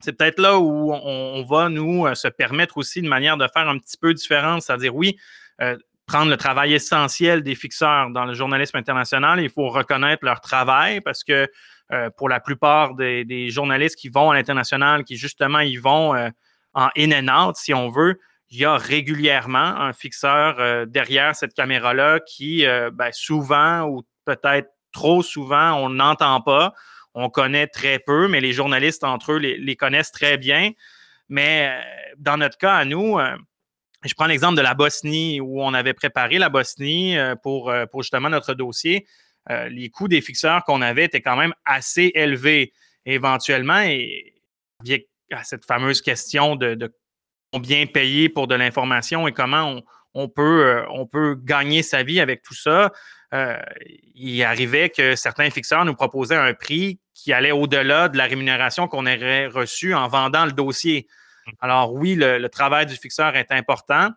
c'est 0.00 0.12
peut-être 0.12 0.40
là 0.40 0.58
où 0.58 0.92
on, 0.92 1.44
va, 1.44 1.68
nous, 1.68 2.12
se 2.14 2.28
permettre 2.28 2.78
aussi 2.78 3.00
une 3.00 3.08
manière 3.08 3.36
de 3.36 3.46
faire 3.52 3.68
un 3.68 3.78
petit 3.78 3.96
peu 3.96 4.14
différente. 4.14 4.62
C'est-à-dire, 4.62 4.94
oui, 4.94 5.16
euh, 5.60 5.76
prendre 6.10 6.30
le 6.30 6.36
travail 6.36 6.74
essentiel 6.74 7.42
des 7.42 7.54
fixeurs 7.54 8.10
dans 8.10 8.24
le 8.24 8.34
journalisme 8.34 8.76
international. 8.76 9.40
Il 9.40 9.48
faut 9.48 9.68
reconnaître 9.68 10.24
leur 10.24 10.40
travail 10.40 11.00
parce 11.00 11.22
que 11.22 11.48
euh, 11.92 12.10
pour 12.10 12.28
la 12.28 12.40
plupart 12.40 12.94
des, 12.94 13.48
journalistes 13.50 13.96
qui 13.96 14.08
vont 14.08 14.30
à 14.30 14.34
l'international, 14.34 15.04
qui 15.04 15.16
justement 15.16 15.60
y 15.60 15.76
vont 15.76 16.14
euh, 16.14 16.28
en 16.74 16.88
in 16.96 17.12
and 17.12 17.48
out, 17.48 17.56
si 17.56 17.72
on 17.74 17.90
veut, 17.90 18.18
il 18.48 18.58
y 18.58 18.64
a 18.64 18.76
régulièrement 18.76 19.58
un 19.58 19.92
fixeur 19.92 20.56
euh, 20.58 20.84
derrière 20.84 21.36
cette 21.36 21.54
caméra-là 21.54 22.18
qui, 22.20 22.64
ben, 22.92 23.10
souvent 23.12 23.82
ou 23.82 24.02
peut-être 24.24 24.68
trop 24.92 25.22
souvent, 25.22 25.74
on 25.74 25.90
n'entend 25.90 26.40
pas. 26.40 26.72
On 27.14 27.28
connaît 27.28 27.66
très 27.66 27.98
peu, 27.98 28.28
mais 28.28 28.40
les 28.40 28.52
journalistes 28.52 29.04
entre 29.04 29.32
eux 29.32 29.38
les 29.38 29.76
connaissent 29.76 30.12
très 30.12 30.38
bien. 30.38 30.72
Mais 31.28 31.76
dans 32.18 32.36
notre 32.36 32.58
cas, 32.58 32.74
à 32.74 32.84
nous, 32.84 33.18
je 34.04 34.14
prends 34.14 34.26
l'exemple 34.26 34.56
de 34.56 34.62
la 34.62 34.74
Bosnie 34.74 35.40
où 35.40 35.62
on 35.62 35.74
avait 35.74 35.92
préparé 35.92 36.38
la 36.38 36.48
Bosnie 36.48 37.18
euh, 37.18 37.34
pour, 37.36 37.70
euh, 37.70 37.84
justement 37.98 38.30
notre 38.30 38.54
dossier. 38.54 39.06
Euh, 39.50 39.68
les 39.68 39.90
coûts 39.90 40.08
des 40.08 40.20
fixeurs 40.20 40.64
qu'on 40.64 40.80
avait 40.80 41.04
étaient 41.04 41.20
quand 41.20 41.36
même 41.36 41.54
assez 41.64 42.12
élevés. 42.14 42.72
éventuellement, 43.04 43.80
et 43.82 44.34
à 45.32 45.44
cette 45.44 45.64
fameuse 45.64 46.02
question 46.02 46.56
de, 46.56 46.92
combien 47.52 47.86
payer 47.86 48.28
pour 48.28 48.46
de 48.46 48.54
l'information 48.54 49.26
et 49.26 49.32
comment 49.32 49.64
on, 49.64 49.82
peut, 50.28 50.84
on 50.90 51.06
peut 51.06 51.36
gagner 51.36 51.82
sa 51.82 52.02
vie 52.02 52.20
avec 52.20 52.42
tout 52.42 52.54
ça, 52.54 52.92
il 54.14 54.42
arrivait 54.42 54.90
que 54.90 55.14
certains 55.14 55.50
fixeurs 55.50 55.84
nous 55.84 55.94
proposaient 55.94 56.36
un 56.36 56.52
prix 56.52 56.98
qui 57.14 57.32
allait 57.32 57.52
au-delà 57.52 58.08
de 58.08 58.16
la 58.16 58.24
rémunération 58.24 58.88
qu'on 58.88 59.06
aurait 59.06 59.46
reçue 59.46 59.94
en 59.94 60.08
vendant 60.08 60.46
le 60.46 60.52
dossier. 60.52 61.06
Alors 61.60 61.92
oui, 61.92 62.14
le, 62.14 62.46
travail 62.48 62.86
du 62.86 62.96
fixeur 62.96 63.36
est 63.36 63.52
important. 63.52 64.10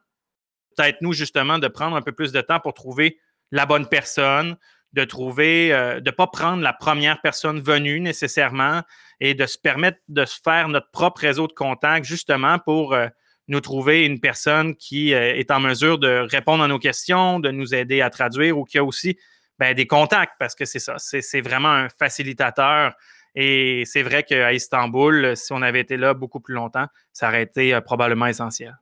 Peut-être 0.75 1.01
nous, 1.01 1.13
justement, 1.13 1.59
de 1.59 1.67
prendre 1.67 1.95
un 1.95 2.01
peu 2.01 2.11
plus 2.11 2.31
de 2.31 2.41
temps 2.41 2.59
pour 2.59 2.73
trouver 2.73 3.19
la 3.51 3.65
bonne 3.65 3.87
personne, 3.87 4.57
de 4.93 5.03
trouver, 5.03 5.73
euh, 5.73 5.99
de 5.99 6.09
ne 6.09 6.15
pas 6.15 6.27
prendre 6.27 6.61
la 6.61 6.73
première 6.73 7.21
personne 7.21 7.59
venue 7.59 7.99
nécessairement 7.99 8.81
et 9.19 9.33
de 9.33 9.45
se 9.45 9.57
permettre 9.57 9.99
de 10.07 10.25
se 10.25 10.39
faire 10.43 10.69
notre 10.69 10.89
propre 10.91 11.21
réseau 11.21 11.47
de 11.47 11.53
contacts, 11.53 12.05
justement, 12.05 12.59
pour 12.59 12.93
euh, 12.93 13.07
nous 13.47 13.61
trouver 13.61 14.05
une 14.05 14.19
personne 14.19 14.75
qui 14.75 15.13
euh, 15.13 15.35
est 15.35 15.51
en 15.51 15.59
mesure 15.59 15.97
de 15.97 16.25
répondre 16.29 16.63
à 16.63 16.67
nos 16.67 16.79
questions, 16.79 17.39
de 17.39 17.51
nous 17.51 17.73
aider 17.75 18.01
à 18.01 18.09
traduire 18.09 18.57
ou 18.57 18.63
qui 18.63 18.77
a 18.77 18.83
aussi 18.83 19.17
ben, 19.59 19.73
des 19.73 19.85
contacts, 19.85 20.33
parce 20.39 20.55
que 20.55 20.65
c'est 20.65 20.79
ça, 20.79 20.95
c'est 20.97 21.41
vraiment 21.41 21.71
un 21.71 21.89
facilitateur 21.89 22.93
et 23.35 23.83
c'est 23.85 24.03
vrai 24.03 24.23
qu'à 24.23 24.53
Istanbul, 24.53 25.35
si 25.35 25.53
on 25.53 25.61
avait 25.61 25.79
été 25.81 25.97
là 25.97 26.13
beaucoup 26.13 26.39
plus 26.39 26.53
longtemps, 26.53 26.85
ça 27.11 27.29
aurait 27.29 27.43
été 27.43 27.73
euh, 27.73 27.81
probablement 27.81 28.27
essentiel. 28.27 28.77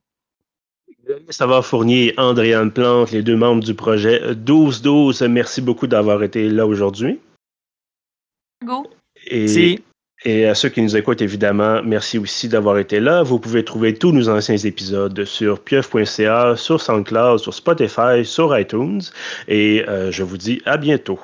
Savoir 1.30 1.66
Fournier 1.66 2.14
et 2.14 2.20
Andréane 2.20 2.72
Plante, 2.72 3.12
les 3.12 3.24
deux 3.24 3.36
membres 3.36 3.64
du 3.64 3.74
projet 3.74 4.34
12-12, 4.34 5.28
merci 5.28 5.62
beaucoup 5.62 5.88
d'avoir 5.88 6.22
été 6.22 6.48
là 6.48 6.68
aujourd'hui. 6.68 7.20
Go. 8.64 8.86
Et, 9.26 9.80
et 10.24 10.46
à 10.46 10.54
ceux 10.54 10.70
qui 10.70 10.82
nous 10.82 10.96
écoutent, 10.96 11.22
évidemment, 11.22 11.82
merci 11.84 12.20
aussi 12.20 12.48
d'avoir 12.48 12.78
été 12.78 13.00
là. 13.00 13.24
Vous 13.24 13.40
pouvez 13.40 13.66
trouver 13.66 13.96
tous 13.96 14.12
nos 14.12 14.30
anciens 14.30 14.58
épisodes 14.58 15.26
sur 15.26 15.60
pieuf.ca, 15.60 16.56
sur 16.56 16.80
SoundCloud, 16.80 17.40
sur 17.40 17.54
Spotify, 17.54 18.24
sur 18.24 18.58
iTunes. 18.58 19.02
Et 19.48 19.84
euh, 19.88 20.12
je 20.12 20.24
vous 20.24 20.38
dis 20.38 20.62
à 20.66 20.78
bientôt. 20.78 21.20